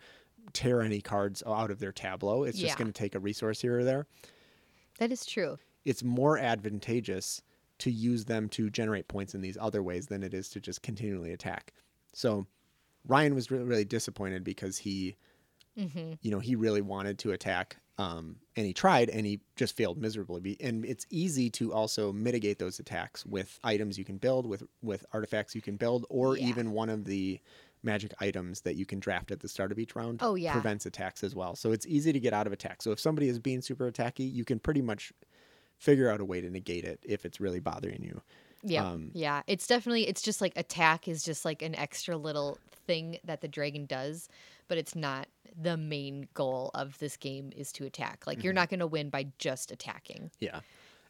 [0.53, 2.79] tear any cards out of their tableau it's just Yeah.
[2.79, 4.07] going to take a resource here or there
[4.99, 5.59] that is true.
[5.85, 7.43] it's more advantageous
[7.79, 10.81] to use them to generate points in these other ways than it is to just
[10.81, 11.75] continually attack.
[12.15, 12.47] So
[13.07, 15.17] Ryan was really, really disappointed because he,
[15.77, 19.77] hmm you know, he really wanted to attack, um, and he tried, and he just
[19.77, 20.57] failed miserably.
[20.61, 25.05] And it's easy to also mitigate those attacks with items you can build, with with
[25.13, 26.39] artifacts you can build, or Yeah.
[26.39, 27.41] even one of the
[27.83, 30.67] magic items that you can draft at the start of each round Oh, yeah.
[30.67, 31.55] prevents attacks as well.
[31.55, 32.83] So it's easy to get out of attack.
[32.83, 35.13] So if somebody is being super attacky, you can pretty much
[35.79, 38.23] figure out a way to negate it if it's really bothering you.
[38.63, 38.89] Yeah.
[38.89, 39.43] Um, yeah.
[39.47, 43.49] It's definitely, it's just like attack is just like an extra little thing that the
[43.49, 44.29] dragon does,
[44.69, 45.29] but it's not
[45.61, 48.27] the main goal of this game is to attack.
[48.27, 50.31] Like, you're not going to win by just attacking.
[50.41, 50.61] Yeah.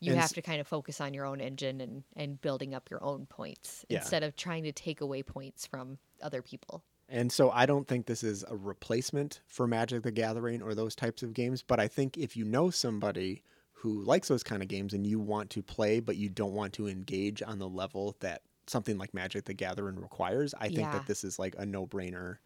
[0.01, 2.91] You And have to kind of focus on your own engine and, and building up
[2.91, 3.99] your own points Yeah.
[3.99, 6.83] instead of trying to take away points from other people.
[7.09, 10.95] And so I don't think this is a replacement for Magic the Gathering or those
[10.95, 13.43] types of games, but I think if you know somebody
[13.81, 16.73] who likes those kind of games and you want to play but you don't want
[16.73, 20.93] to engage on the level that something like Magic the Gathering requires, I think Yeah.
[20.93, 22.39] that this is like a no-brainer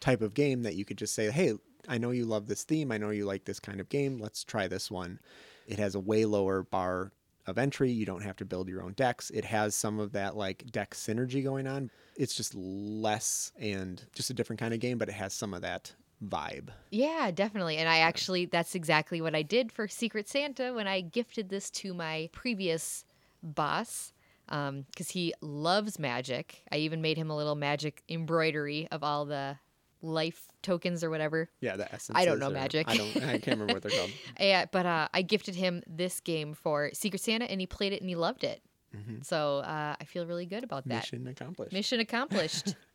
[0.00, 1.54] type of game that you could just say, "Hey,
[1.88, 2.90] I know you love this theme.
[2.92, 4.18] I know you like this kind of game.
[4.18, 5.18] Let's try this one."
[5.66, 7.12] It has a way lower bar
[7.46, 7.90] of entry.
[7.92, 9.30] You don't have to build your own decks.
[9.30, 11.90] It has some of that like deck synergy going on.
[12.16, 15.60] It's just less and just a different kind of game, but it has some of
[15.62, 16.68] that vibe.
[16.90, 17.76] Yeah, definitely.
[17.76, 21.70] And I actually, that's exactly what I did for Secret Santa when I gifted this
[21.70, 23.04] to my previous
[23.42, 24.12] boss
[24.46, 26.62] because he loves magic.
[26.70, 29.58] I even made him a little magic embroidery of all the
[30.02, 31.50] life tokens or whatever.
[31.60, 32.16] Yeah, the essence.
[32.16, 32.88] I don't know magic.
[32.88, 33.16] I don't.
[33.16, 34.10] I can't remember what they're called.
[34.40, 38.00] Yeah, but uh, I gifted him this game for Secret Santa and he played it
[38.00, 38.62] and he loved it.
[38.96, 39.24] Mhm.
[39.24, 41.02] So uh, I feel really good about that.
[41.12, 41.72] Mission accomplished.
[41.72, 42.74] Mission accomplished.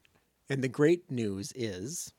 [0.49, 2.11] And the great news is,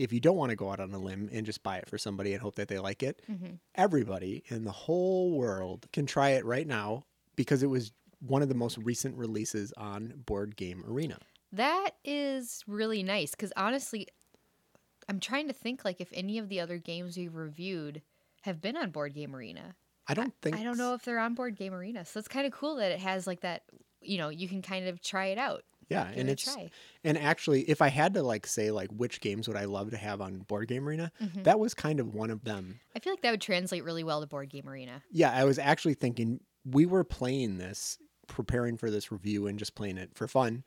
[0.00, 1.98] if you don't want to go out on a limb and just buy it for
[1.98, 3.58] somebody and hope that they like it, Mhm.
[3.74, 7.04] everybody in the whole world can try it right now
[7.36, 11.18] because it was one of the most recent releases on Board Game Arena.
[11.52, 14.06] That is really nice because honestly,
[15.08, 18.02] I'm trying to think like if any of the other games we've reviewed
[18.42, 19.74] have been on Board Game Arena.
[20.06, 22.46] I don't think I don't know if they're on Board Game Arena, so it's kind
[22.46, 23.64] of cool that it has like that.
[24.00, 25.64] You know, you can kind of try it out.
[25.90, 26.70] Yeah, Give and it it's try.
[27.04, 29.96] and actually, if I had to like say like which games would I love to
[29.98, 31.44] have on Board Game Arena, Mhm.
[31.44, 32.80] that was kind of one of them.
[32.96, 35.02] I feel like that would translate really well to Board Game Arena.
[35.10, 39.74] Yeah, I was actually thinking we were playing this, preparing for this review and just
[39.74, 40.62] playing it for fun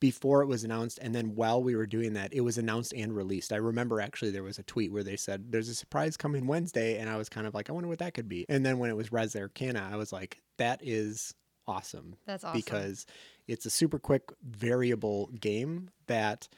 [0.00, 0.98] before it was announced.
[1.02, 3.52] And then while we were doing that, it was announced and released.
[3.52, 6.98] I remember actually there was a tweet where they said, There's a surprise coming Wednesday.
[6.98, 8.46] And I was kind of like, I wonder what that could be.
[8.48, 11.34] And then when it was Res Arcana, I was like, That is
[11.68, 12.16] awesome.
[12.26, 12.58] That's awesome.
[12.58, 13.06] Because
[13.46, 16.48] it's a super quick variable game that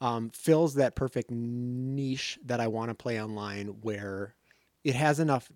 [0.00, 4.34] um, fills that perfect niche that I want to play online where
[4.84, 5.50] it has enough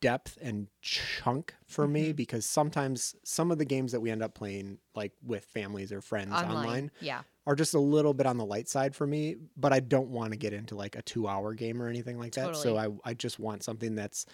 [0.00, 2.12] depth and chunk for me Mm-hmm.
[2.12, 6.00] because sometimes some of the games that we end up playing like with families or
[6.00, 6.56] friends online.
[6.56, 7.20] online Yeah.
[7.46, 10.30] are just a little bit on the light side for me, but I don't want
[10.32, 12.56] to get into like a two hour game or anything like that.
[12.56, 14.24] So I, I just want something that's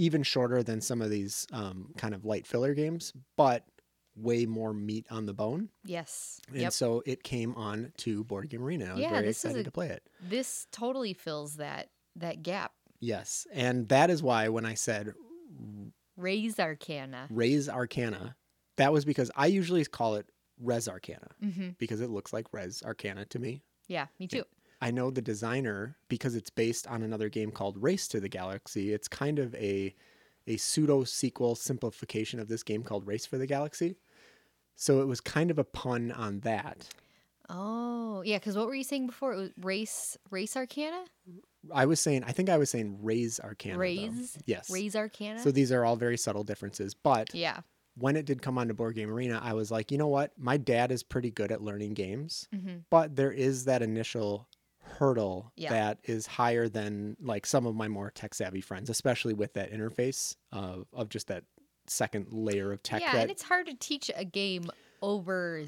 [0.00, 3.64] even shorter than some of these um, kind of light filler games, but
[4.16, 5.68] way more meat on the bone.
[5.84, 6.40] Yes.
[6.48, 6.72] And yep.
[6.72, 8.86] so it came on to Board Game Arena.
[8.86, 10.02] I was Yeah, very this is excited a- to play it.
[10.20, 12.72] This totally fills that that gap.
[12.98, 13.46] Yes.
[13.52, 15.12] And that is why when I said
[16.16, 17.26] Raise Arcana.
[17.30, 18.36] Raise Arcana,
[18.76, 20.26] that was because I usually call it
[20.62, 23.62] Res Arcana hmm because it looks like Res Arcana to me.
[23.88, 24.44] Yeah, me too.
[24.80, 28.92] I know the designer because it's based on another game called Race to the Galaxy.
[28.92, 29.94] It's kind of a
[30.46, 33.96] a pseudo sequel simplification of this game called Race for the Galaxy.
[34.74, 36.88] So it was kind of a pun on that.
[37.50, 38.38] Oh, yeah.
[38.38, 39.34] Because what were you saying before?
[39.34, 41.04] It was race, race Arcana,
[41.74, 43.74] I was saying, I think I was saying Raise Arcana.
[43.74, 43.80] though.
[43.80, 44.38] Raise?
[44.46, 44.70] Yes.
[44.70, 45.40] raise Arcana.
[45.40, 46.94] So these are all very subtle differences.
[46.94, 47.60] But yeah.
[47.96, 50.32] when it did come onto Board Game Arena, I was like, you know what?
[50.38, 54.48] My dad is pretty good at learning games, hmm but there is that initial
[54.90, 55.70] hurdle Yeah.
[55.70, 59.72] that is higher than like some of my more tech savvy friends, especially with that
[59.72, 61.44] interface of, of just that
[61.86, 64.70] second layer of tech yeah, that and it's hard to teach a game
[65.02, 65.62] over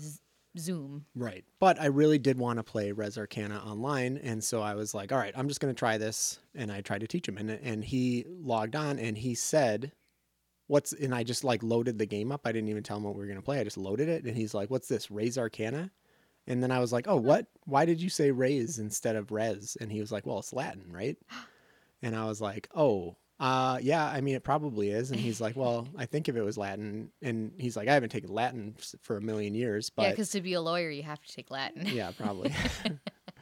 [0.58, 1.06] Zoom.
[1.14, 1.44] Right.
[1.60, 4.18] But I really did want to play Res Arcana online.
[4.18, 6.38] And so I was like, all right, I'm just going to try this.
[6.54, 7.38] And I tried to teach him.
[7.38, 9.92] And, and he logged on and he said,
[10.68, 12.42] What's, and I just like loaded the game up.
[12.46, 13.60] I didn't even tell him what we were going to play.
[13.60, 14.24] I just loaded it.
[14.24, 15.10] And he's like, What's this?
[15.10, 15.90] Raise Arcana?
[16.46, 17.46] And then I was like, Oh, what?
[17.64, 19.76] Why did you say raise instead of res?
[19.80, 21.16] And he was like, Well, it's Latin, right?
[22.04, 25.12] And I was like, Oh, uh, yeah, I mean, it probably is.
[25.12, 27.10] And he's like, Well, I think if it was Latin.
[27.22, 30.40] And he's like, I haven't taken Latin for a million years, but yeah, because to
[30.40, 31.86] be a lawyer, you have to take Latin.
[31.86, 32.52] yeah, probably.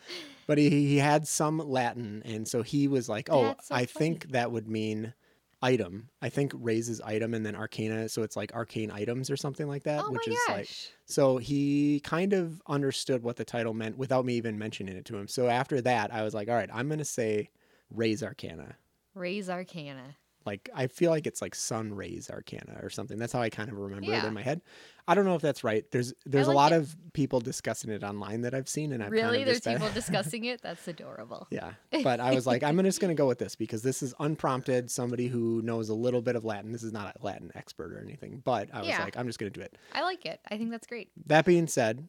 [0.46, 4.32] but he, he had some Latin, and so he was like, "Oh, so I think
[4.32, 5.14] that would mean
[5.62, 6.08] item.
[6.22, 9.84] I think raises item, and then arcana, so it's like arcane items or something like
[9.84, 10.56] that." oh which is gosh.
[10.56, 10.68] like,
[11.06, 15.16] so he kind of understood what the title meant without me even mentioning it to
[15.16, 15.28] him.
[15.28, 17.50] So after that, I was like, "All right, I'm gonna say
[17.90, 18.76] raise arcana."
[19.14, 20.16] Raise Arcana.
[20.46, 23.18] Like I feel like it's like sun rays arcana or something.
[23.18, 24.62] That's how I kind of remember it in my head.
[25.06, 25.84] I don't know if that's right.
[25.90, 26.76] There's there's a lot it.
[26.76, 29.38] of people discussing it online that I've seen, and I've really?
[29.38, 30.62] kind of There's people discussing it?
[30.62, 31.46] That's adorable.
[31.50, 31.72] Yeah.
[32.02, 34.90] But I was like, I'm just going to go with this because this is unprompted.
[34.90, 36.72] Somebody who knows a little bit of Latin.
[36.72, 39.04] This is not a Latin expert or anything, but I was Yeah.
[39.04, 39.76] like, I'm just going to do it.
[39.92, 40.40] I like it.
[40.50, 41.10] I think that's great.
[41.26, 42.08] That being said,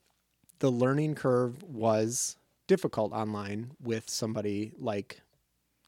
[0.59, 5.21] the learning curve was difficult online with somebody like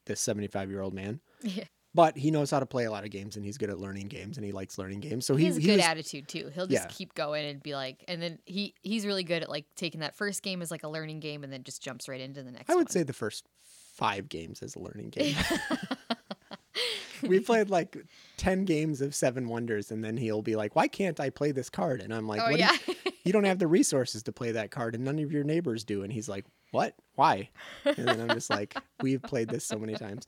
[0.06, 1.20] this 75 year old man.
[1.42, 1.64] Yeah.
[1.94, 4.08] But he knows how to play a lot of games and he's good at learning
[4.08, 5.24] games and he likes learning games.
[5.26, 6.50] So He he, has a he good was, attitude too.
[6.52, 6.90] He'll just Yeah.
[6.90, 10.16] keep going and be like, and then he he's really good at like taking that
[10.16, 12.68] first game as like a learning game and then just jumps right into the next.
[12.68, 12.90] I would one.
[12.90, 15.36] say the first five games as a learning game.
[17.22, 17.96] we played like
[18.38, 21.70] 10 games of Seven Wonders, and then he'll be like, Why can't I play this
[21.70, 22.00] card?
[22.00, 22.76] And I'm like, oh what do yeah.
[22.88, 25.84] you, you don't have the resources to play that card, and none of your neighbors
[25.84, 26.02] do.
[26.02, 26.94] And he's like, What?
[27.14, 27.50] Why?
[27.84, 30.26] And then I'm just like, We've played this so many times.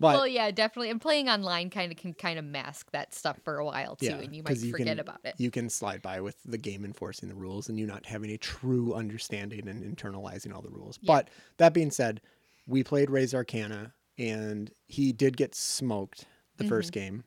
[0.00, 0.90] But well, yeah, definitely.
[0.90, 4.06] And playing online kind of can kind of mask that stuff for a while too,
[4.06, 5.34] Yeah, and you might you forget can- about it.
[5.38, 8.38] you can slide by with the game enforcing the rules and you not having a
[8.38, 10.98] true understanding and internalizing all the rules.
[11.02, 11.14] Yeah.
[11.14, 12.20] But that being said,
[12.66, 16.26] we played Raise Arcana and he did get smoked
[16.56, 17.00] the first Mm-hmm.
[17.00, 17.24] game.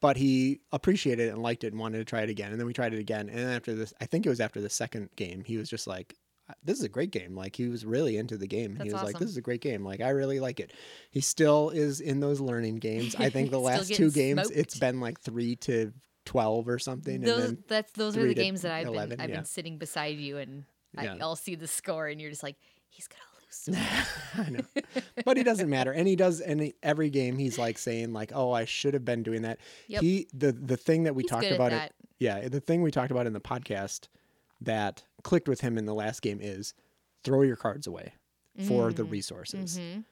[0.00, 2.52] But he appreciated it and liked it and wanted to try it again.
[2.52, 3.28] And then we tried it again.
[3.28, 5.88] And then after this, I think it was after the second game, he was just
[5.88, 6.14] like,
[6.64, 7.34] this is a great game.
[7.34, 8.72] Like he was really into the game.
[8.72, 9.84] he That's was like, this is a great game.
[9.84, 10.72] Like I really like it.
[11.10, 13.14] He still is in those learning games.
[13.16, 15.92] I think the last two games, it's been like three to
[16.24, 17.20] 12 or something.
[17.20, 19.36] Those and then that's those are the games that I've 11, been I've yeah.
[19.36, 20.64] been sitting beside you and
[21.00, 21.14] Yeah.
[21.14, 22.56] I, I'll see the score and you're just like
[22.88, 23.78] he's gonna lose.
[24.34, 25.02] I know.
[25.24, 25.92] But he doesn't matter.
[25.92, 29.22] And he does and every game he's like saying like, "Oh, I should have been
[29.22, 30.02] doing that." Yep.
[30.02, 31.92] He the the thing that we He's talked about it.
[32.18, 34.08] Yeah, the thing we talked about in the podcast
[34.60, 36.74] that clicked with him in the last game is
[37.24, 38.14] throw your cards away
[38.66, 39.78] for the resources.
[39.78, 40.04] Mhm.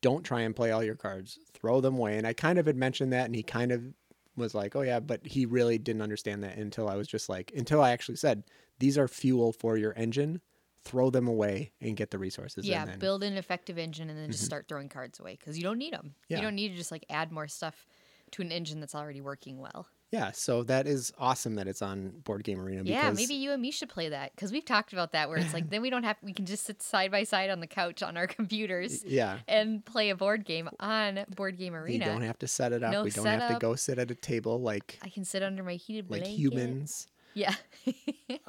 [0.00, 1.38] Don't try and play all your cards.
[1.52, 2.18] Throw them away.
[2.18, 3.94] And I kind of had mentioned that and he kind of
[4.36, 7.52] was like, "Oh yeah," but he really didn't understand that until I was just like
[7.54, 8.44] until I actually said,
[8.78, 10.40] "These are fuel for your engine.
[10.84, 14.32] Throw them away and get the resources." Yeah, then, build an effective engine and then
[14.32, 16.16] just start throwing cards away because you don't need them.
[16.28, 16.38] Yeah.
[16.38, 17.86] You don't need to just like add more stuff
[18.32, 19.86] to an engine that's already working well.
[20.12, 22.82] Yeah, so that is awesome that it's on Board Game Arena.
[22.84, 25.28] Yeah, maybe you and me should play that because we've talked about that.
[25.30, 27.60] Where it's like then we don't have we can just sit side by side on
[27.60, 32.04] the couch on our computers Yeah, and play a board game on Board Game Arena.
[32.04, 32.92] you don't have to set it up.
[32.92, 35.62] No we don't have to go sit at a table like I can sit under
[35.64, 36.28] my heated blanket.
[36.28, 37.06] like humans.
[37.34, 37.54] Yeah.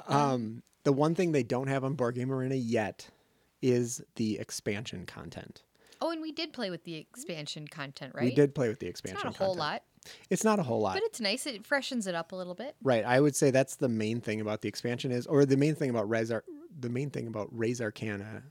[0.06, 3.08] Um, the one thing they don't have on Board Game Arena yet
[3.62, 5.62] is the expansion content.
[6.02, 8.24] oh, and we did play with the expansion content, right?
[8.24, 9.22] We did play with the It's expansion.
[9.28, 9.82] not a whole lot,
[10.30, 10.94] It's not a whole lot.
[10.94, 11.46] but it's nice.
[11.46, 12.76] It freshens it up a little bit.
[12.82, 13.04] Right.
[13.04, 15.90] I would say that's the main thing about the expansion is, or the main thing
[15.90, 16.44] about Res, Ar-
[16.78, 18.42] the main thing about Raise Arcana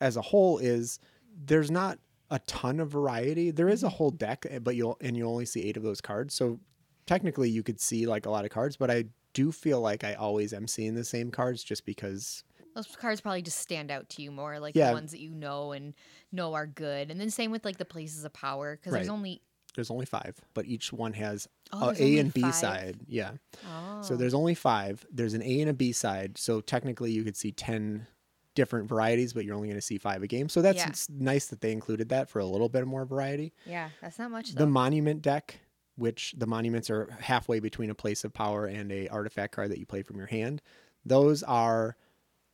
[0.00, 0.98] as a whole is
[1.46, 1.98] there's not
[2.30, 3.50] a ton of variety.
[3.50, 3.96] There is a Mm-hmm.
[3.96, 6.34] whole deck, eh, but you'll and you only see eight of those cards.
[6.34, 6.60] So
[7.06, 10.14] technically, you could see like a lot of cards, but I do feel like I
[10.14, 12.44] always am seeing the same cards just because.
[12.74, 14.88] Those cards probably just stand out to you more, like Yeah.
[14.88, 15.92] the ones that you know and
[16.32, 17.10] know are good.
[17.10, 19.42] And then same with like the places of power, because there's only
[19.74, 22.54] There's only five, but each one has oh, a A and B five?
[22.54, 23.00] side.
[23.06, 23.32] Yeah.
[23.66, 25.06] Oh, So there's only five.
[25.10, 26.36] There's an A and a B side.
[26.38, 28.06] So technically, you could see 10
[28.54, 30.48] different varieties, but you're only going to see five a game.
[30.50, 30.76] So that's
[31.08, 31.16] Yeah.
[31.18, 33.54] nice that they included that for a little bit more variety.
[33.64, 35.60] yeah, that's not much The monument deck,
[35.96, 39.78] which the monuments are halfway between a place of power and a artifact card that
[39.78, 40.60] you play from your hand.
[41.04, 41.96] Those are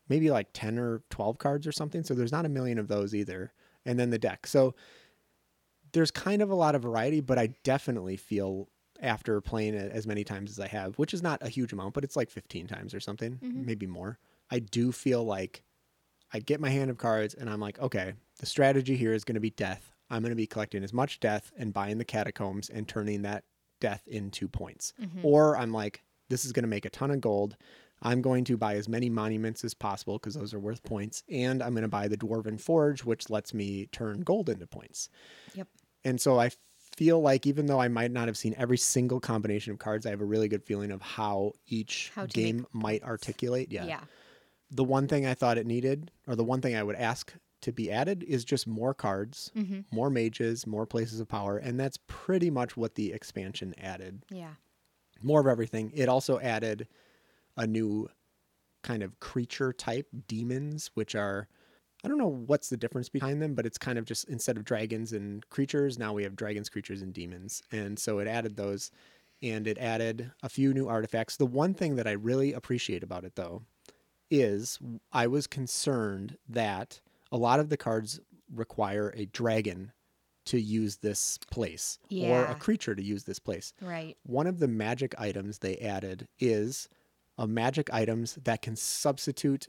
[0.08, 2.04] maybe like 10 or 12 cards or something.
[2.04, 3.52] So there's not a million of those either.
[3.84, 4.46] And then the deck.
[4.46, 4.74] So
[5.92, 8.68] there's kind of a lot of variety, but I definitely feel
[9.00, 11.94] after playing it as many times as I have, which is not a huge amount,
[11.94, 13.64] but it's like 15 times or something, Mhm.
[13.64, 14.18] maybe more.
[14.50, 15.62] I do feel like
[16.32, 19.34] I get my hand of cards and I'm like, okay, the strategy here is going
[19.36, 19.94] to be death.
[20.10, 23.44] I'm going to be collecting as much death and buying the catacombs and turning that
[23.80, 24.92] death into points.
[25.00, 25.22] Mhm.
[25.24, 27.56] Or I'm like, this is going to make a ton of gold.
[28.02, 31.22] I'm going to buy as many monuments as possible because those are worth points.
[31.28, 35.08] And I'm going to buy the Dwarven Forge, which lets me turn gold into points.
[35.54, 35.68] Yep.
[36.04, 36.50] And so I
[36.96, 40.10] feel like even though I might not have seen every single combination of cards, I
[40.10, 43.70] have a really good feeling of how each How to make game might articulate.
[43.70, 43.84] yeah.
[43.86, 44.04] Yeah.
[44.70, 47.72] The one thing I thought it needed, or the one thing I would ask to
[47.72, 49.84] be added, is just more cards, Mhm.
[49.90, 51.58] more mages, more places of power.
[51.58, 54.54] And that's pretty much what the expansion added Yeah.
[55.22, 55.90] more of everything.
[55.94, 56.88] It also added
[57.56, 58.08] a new
[58.82, 61.48] kind of creature type, demons, which are
[62.04, 64.64] I don't know what's the difference behind them, but it's kind of just instead of
[64.64, 67.62] dragons and creatures, now we have dragons, creatures, and demons.
[67.72, 68.90] And so it added those
[69.42, 71.36] and it added a few new artifacts.
[71.36, 73.62] The one thing that I really appreciate about it though
[74.30, 74.78] is
[75.12, 77.00] I was concerned that
[77.32, 78.20] a lot of the cards
[78.54, 79.92] require a dragon
[80.46, 84.16] to use this place or a creature to use this place Right.
[84.24, 86.88] one of the magic items they added is
[87.36, 89.68] a magic items that can substitute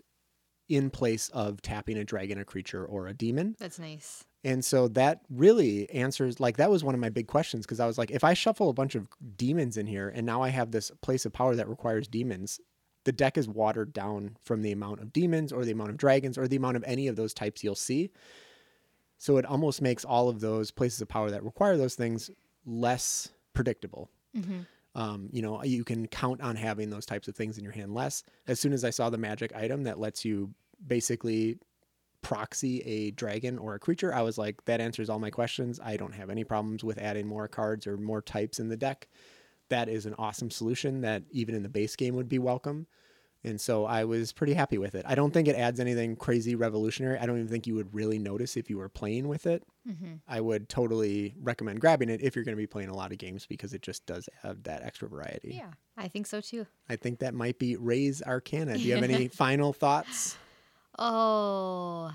[0.69, 3.55] in place of tapping a dragon, a creature, or a demon.
[3.59, 4.23] That's nice.
[4.43, 7.87] And so that really answers like that was one of my big questions because I
[7.87, 10.71] was like, if I shuffle a bunch of demons in here and now I have
[10.71, 12.61] this place of power that requires demons,
[13.03, 16.37] the deck is watered down from the amount of demons or the amount of dragons
[16.37, 18.11] or the amount of any of those types you'll see.
[19.17, 22.29] So it almost makes all of those places of power that require those things
[22.65, 24.09] less predictable.
[24.33, 24.61] hmm
[24.99, 27.93] Um, you know, you can count on having those types of things in your hand
[27.93, 28.21] less.
[28.47, 30.53] As soon as I saw the magic item that lets you
[30.85, 31.57] basically
[32.21, 35.79] proxy a dragon or a creature, I was like, that answers all my questions.
[35.81, 39.07] I don't have any problems with adding more cards or more types in the deck.
[39.69, 42.85] That is an awesome solution that even in the base game would be welcome.
[43.43, 45.05] And so I was pretty happy with it.
[45.07, 47.17] I don't think it adds anything crazy revolutionary.
[47.17, 49.63] I don't even think you would really notice if you were playing with it.
[49.87, 53.13] hmm I would totally recommend grabbing it if you're going to be playing a lot
[53.13, 55.53] of games because it just does have that extra variety.
[55.55, 56.65] Yeah, I think so too.
[56.89, 58.77] I think that might be Res Arcana.
[58.77, 60.37] Do you have any final thoughts?
[60.97, 62.11] Oh,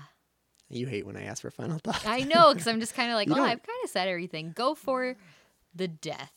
[0.69, 2.05] You hate when I ask for final thoughts.
[2.05, 4.07] I know, because I'm just kind of like, You oh, don't- I've kind of said
[4.07, 4.51] everything.
[4.55, 5.15] Go for
[5.73, 6.33] the death.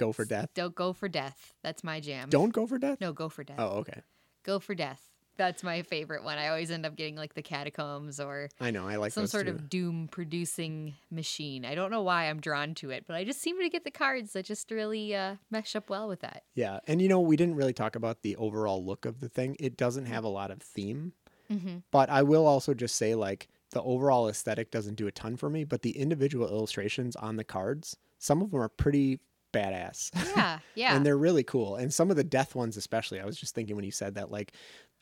[0.00, 0.48] Go for death.
[0.54, 1.52] Don't go for death.
[1.62, 2.28] That's my jam.
[2.30, 3.00] Don't go for death?
[3.00, 3.56] No, go for death.
[3.58, 4.00] Oh, okay.
[4.44, 5.02] Go for death.
[5.36, 6.36] That's my favorite one.
[6.36, 8.86] I always end up getting like the catacombs or I know.
[8.86, 9.52] I like some sort too.
[9.52, 11.64] of doom producing machine.
[11.64, 13.90] I don't know why I'm drawn to it, but I just seem to get the
[13.90, 16.42] cards that just really uh, mesh up well with that.
[16.54, 16.80] Yeah.
[16.86, 19.56] And you know, we didn't really talk about the overall look of the thing.
[19.58, 21.12] It doesn't have a lot of theme,
[21.50, 21.78] Mm-hmm.
[21.90, 25.50] but I will also just say like the overall aesthetic doesn't do a ton for
[25.50, 29.18] me, but the individual illustrations on the cards, some of them are pretty
[29.52, 30.10] badass.
[30.36, 30.96] Yeah, yeah.
[30.96, 31.76] and they're really cool.
[31.76, 34.30] And some of the death ones, especially, I was just thinking when you said that,
[34.30, 34.52] like,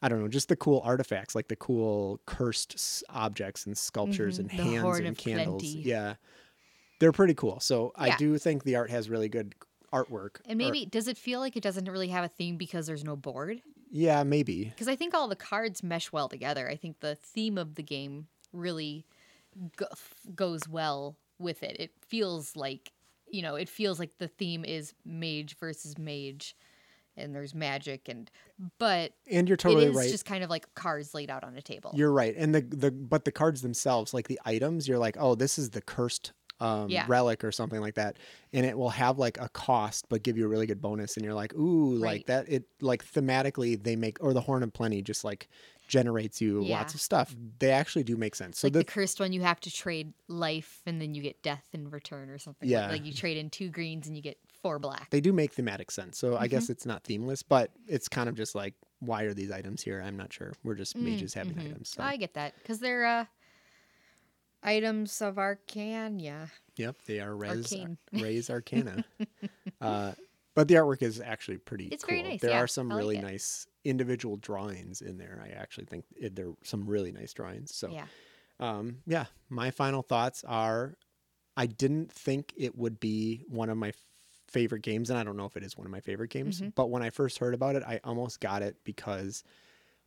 [0.03, 4.36] I don't know, just the cool artifacts, like the cool cursed s- objects and sculptures
[4.36, 5.62] Mhm, and hands and candles.
[5.62, 5.80] Plenty.
[5.88, 6.14] Yeah,
[7.01, 7.61] they're pretty cool.
[7.61, 9.55] So I do think the art has really good
[9.92, 10.36] artwork.
[10.46, 13.16] and maybe does it feel like it doesn't really have a theme because there's no
[13.16, 13.61] board?
[13.90, 14.64] yeah, maybe.
[14.66, 16.68] Because I think all the cards mesh well together.
[16.68, 19.07] I think the theme of the game really
[19.78, 19.86] go-
[20.34, 21.76] goes well with it.
[21.80, 22.92] It feels like
[23.31, 26.57] you know, it feels like the theme is mage versus mage
[27.16, 28.31] and there's magic and
[28.79, 30.11] but And you're totally it is right.
[30.11, 31.91] just kind of like cards laid out on a table.
[31.95, 32.35] You're right.
[32.37, 35.70] And the the but the cards themselves, like the items, you're like, oh, this is
[35.70, 37.07] the cursed um, Yeah.
[37.07, 38.18] relic or something like that,
[38.53, 41.24] and it will have like a cost, but give you a really good bonus, and
[41.24, 42.49] you're like, ooh, like that.
[42.49, 45.49] It like thematically they make or the Horn of Plenty just like
[45.89, 47.34] generates you lots of stuff.
[47.59, 48.59] They actually do make sense.
[48.61, 51.43] So like the, the cursed one, you have to trade life and then you get
[51.43, 52.68] death in return or something.
[52.68, 52.89] Yeah.
[52.89, 55.09] Like you trade in two greens and you get four black.
[55.11, 56.18] they do make thematic sense.
[56.18, 56.51] So I Mm-hmm.
[56.51, 60.03] guess it's not themeless, but it's kind of just like, why are these items here?
[60.05, 60.53] I'm not sure.
[60.62, 61.66] We're just mages having Mhm.
[61.70, 61.89] items.
[61.91, 62.03] So.
[62.03, 63.24] I get that because they're uh,
[64.62, 66.51] items of Arcania.
[66.76, 67.99] Yep, they are res Arcane.
[68.12, 69.05] res arcana.
[69.80, 70.12] uh,
[70.59, 72.16] but the artwork is actually pretty It's cool.
[72.16, 73.22] very nice, There yeah, are some like really it.
[73.22, 75.40] nice individual drawings in there.
[75.40, 77.72] I actually think it, there are some really nice drawings.
[77.72, 78.06] So Yeah.
[78.59, 80.96] um, yeah, my final thoughts are
[81.56, 83.92] I didn't think it would be one of my
[84.48, 86.74] favorite games, and I don't know if it is one of my favorite games, Mhm.
[86.74, 89.44] but when I first heard about it, I almost got it because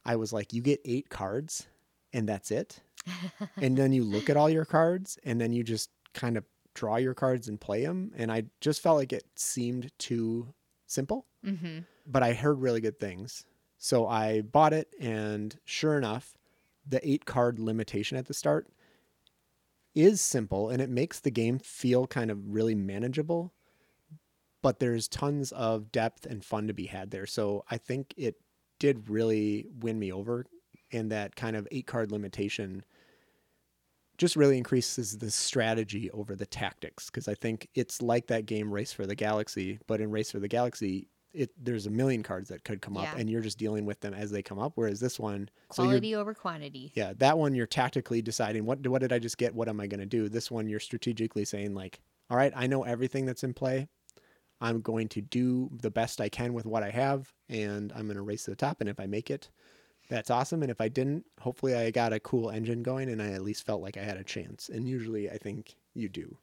[0.03, 1.65] I was like, you get eight cards
[2.11, 2.81] and that's it.
[3.61, 6.43] and then you look at all your cards and then you just kind of
[6.73, 8.11] draw your cards and play them.
[8.15, 10.53] And I just felt like it seemed too
[10.87, 11.79] simple Mm-hmm.
[12.05, 13.45] but I heard really good things.
[13.79, 16.37] So I bought it, and sure enough,
[16.87, 18.67] the eight card limitation at the start
[19.95, 23.53] is simple and it makes the game feel kind of really manageable.
[24.61, 27.25] But there's tons of depth and fun to be had there.
[27.25, 28.35] So I think it
[28.77, 30.45] did really win me over.
[30.91, 32.85] And that kind of eight card limitation
[34.21, 37.07] just really increases the strategy over the tactics.
[37.07, 40.39] Because I think it's like that game Race for the Galaxy, but in Race for
[40.39, 43.01] the Galaxy, it there's a million cards that could come Yeah.
[43.03, 44.73] up and you're just dealing with them as they come up.
[44.75, 46.91] Whereas this one, so Quality over quantity.
[46.93, 49.55] yeah, that one you're tactically deciding what what did I just get?
[49.55, 50.29] What am I going to do?
[50.29, 51.99] This one you're strategically saying like,
[52.29, 53.87] all right, I know everything that's in play.
[54.59, 58.17] I'm going to do the best I can with what I have, and I'm going
[58.17, 58.79] to race to the top.
[58.79, 59.49] And if I make it,
[60.11, 60.61] that's awesome.
[60.61, 63.65] And if I didn't, hopefully I got a cool engine going, and I at least
[63.65, 64.67] felt like I had a chance.
[64.67, 66.37] And usually I think you do.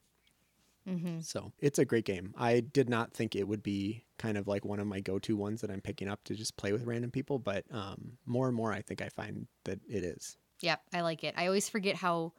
[0.88, 1.20] Mm-hmm.
[1.20, 2.32] So it's a great game.
[2.38, 5.60] I did not think it would be kind of like one of my go-to ones
[5.60, 8.72] that I'm picking up to just play with random people, but um, more and more
[8.72, 10.38] I think I find that it is.
[10.62, 11.34] Yep, I like it.
[11.36, 12.32] I always forget how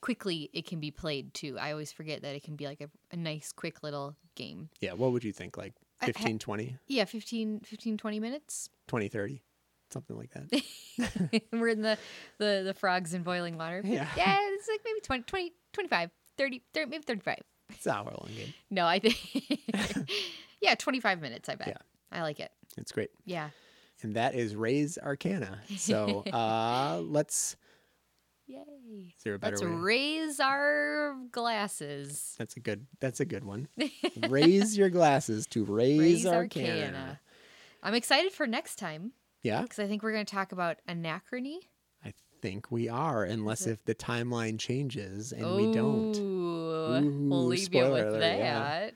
[0.00, 1.56] quickly it can be played too.
[1.56, 4.70] I always forget that it can be like a, a nice, quick little game.
[4.80, 5.56] Yeah, what would you think?
[5.56, 8.70] Like I- 15, 20, Yeah, 15, 15 20 minutes.
[8.88, 9.42] 20, 30?
[9.90, 11.42] Something like that.
[11.52, 11.96] We're in the,
[12.38, 13.80] the, the frogs in boiling water.
[13.84, 14.06] Yeah.
[14.16, 17.36] Yeah, it's like maybe 20, 20 25, 30, 30 maybe 35.
[17.70, 18.54] It's an hour long game.
[18.70, 19.16] No, I think,
[20.62, 21.68] yeah, 25 minutes, I bet.
[21.68, 21.76] Yeah.
[22.10, 22.50] I like it.
[22.76, 23.10] It's great.
[23.24, 23.50] Yeah.
[24.02, 25.60] And that is Res Arcana.
[25.76, 27.56] So uh, let's,
[28.46, 28.58] Yay.
[29.16, 29.70] is there a better Let's way?
[29.70, 32.34] raise our glasses.
[32.38, 33.68] that's a good, that's a good one.
[34.28, 36.68] Raise your glasses to Ray's Raise Arcana.
[36.68, 37.20] Arcana.
[37.82, 39.12] I'm excited for next time
[39.42, 41.58] Yeah, because I think we're going to talk about anachrony.
[42.04, 46.16] I think we are, unless if the timeline changes and we don't.
[46.16, 48.38] Ooh, Ooh, we'll leave you with alert, that.
[48.38, 48.90] yeah.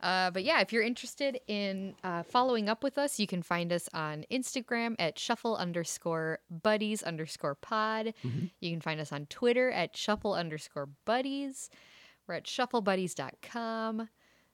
[0.00, 3.72] Uh, but yeah, if you're interested in uh, following up with us, you can find
[3.72, 8.14] us on Instagram at shuffle underscore buddies underscore pod.
[8.24, 8.50] Mhm.
[8.60, 11.68] You can find us on Twitter at shuffle underscore buddies.
[12.28, 14.08] We're at shufflebuddies.com.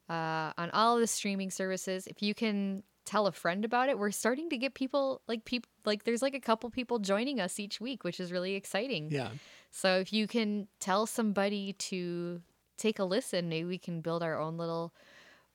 [0.09, 2.07] Uh, on all of the streaming services.
[2.07, 5.71] If you can tell a friend about it, we're starting to get people like people
[5.85, 9.11] like there's like a couple people joining us each week, which is really exciting.
[9.11, 9.31] Yeah.
[9.71, 12.41] So if you can tell somebody to
[12.77, 14.93] take a listen, maybe we can build our own little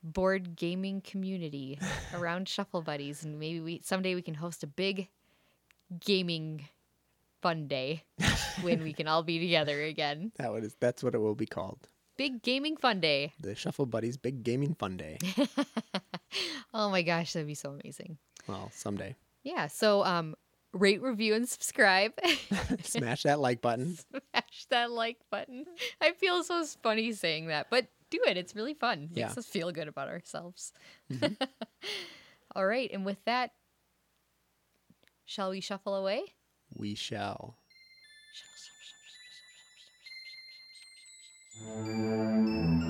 [0.04, 1.80] board gaming community
[2.14, 5.10] around Shuffle Buddies, and maybe we someday we can host a big
[6.00, 6.68] gaming
[7.42, 8.04] fun day
[8.62, 10.32] when we can all be together again.
[10.38, 11.88] That would, is that's what it will be called.
[12.20, 13.32] Big gaming fun day.
[13.40, 15.18] The Shuffle Buddies Big Gaming Fun Day.
[16.74, 18.18] Oh my gosh, that'd be so amazing.
[18.46, 19.16] well, someday.
[19.44, 19.68] Yeah.
[19.68, 20.36] So um,
[20.74, 22.12] rate, review, and subscribe.
[22.84, 23.98] Smash that like button.
[24.34, 25.64] Smash that like button.
[26.02, 28.36] I feel so funny saying that, but do it.
[28.36, 29.10] It's really fun.
[29.16, 29.40] Makes Yeah.
[29.40, 30.74] us feel good about ourselves.
[31.12, 31.38] Mhm.
[32.54, 33.52] All right, and with that,
[35.26, 36.24] shall we shuffle away?
[36.76, 37.56] We shall.
[41.78, 42.89] うん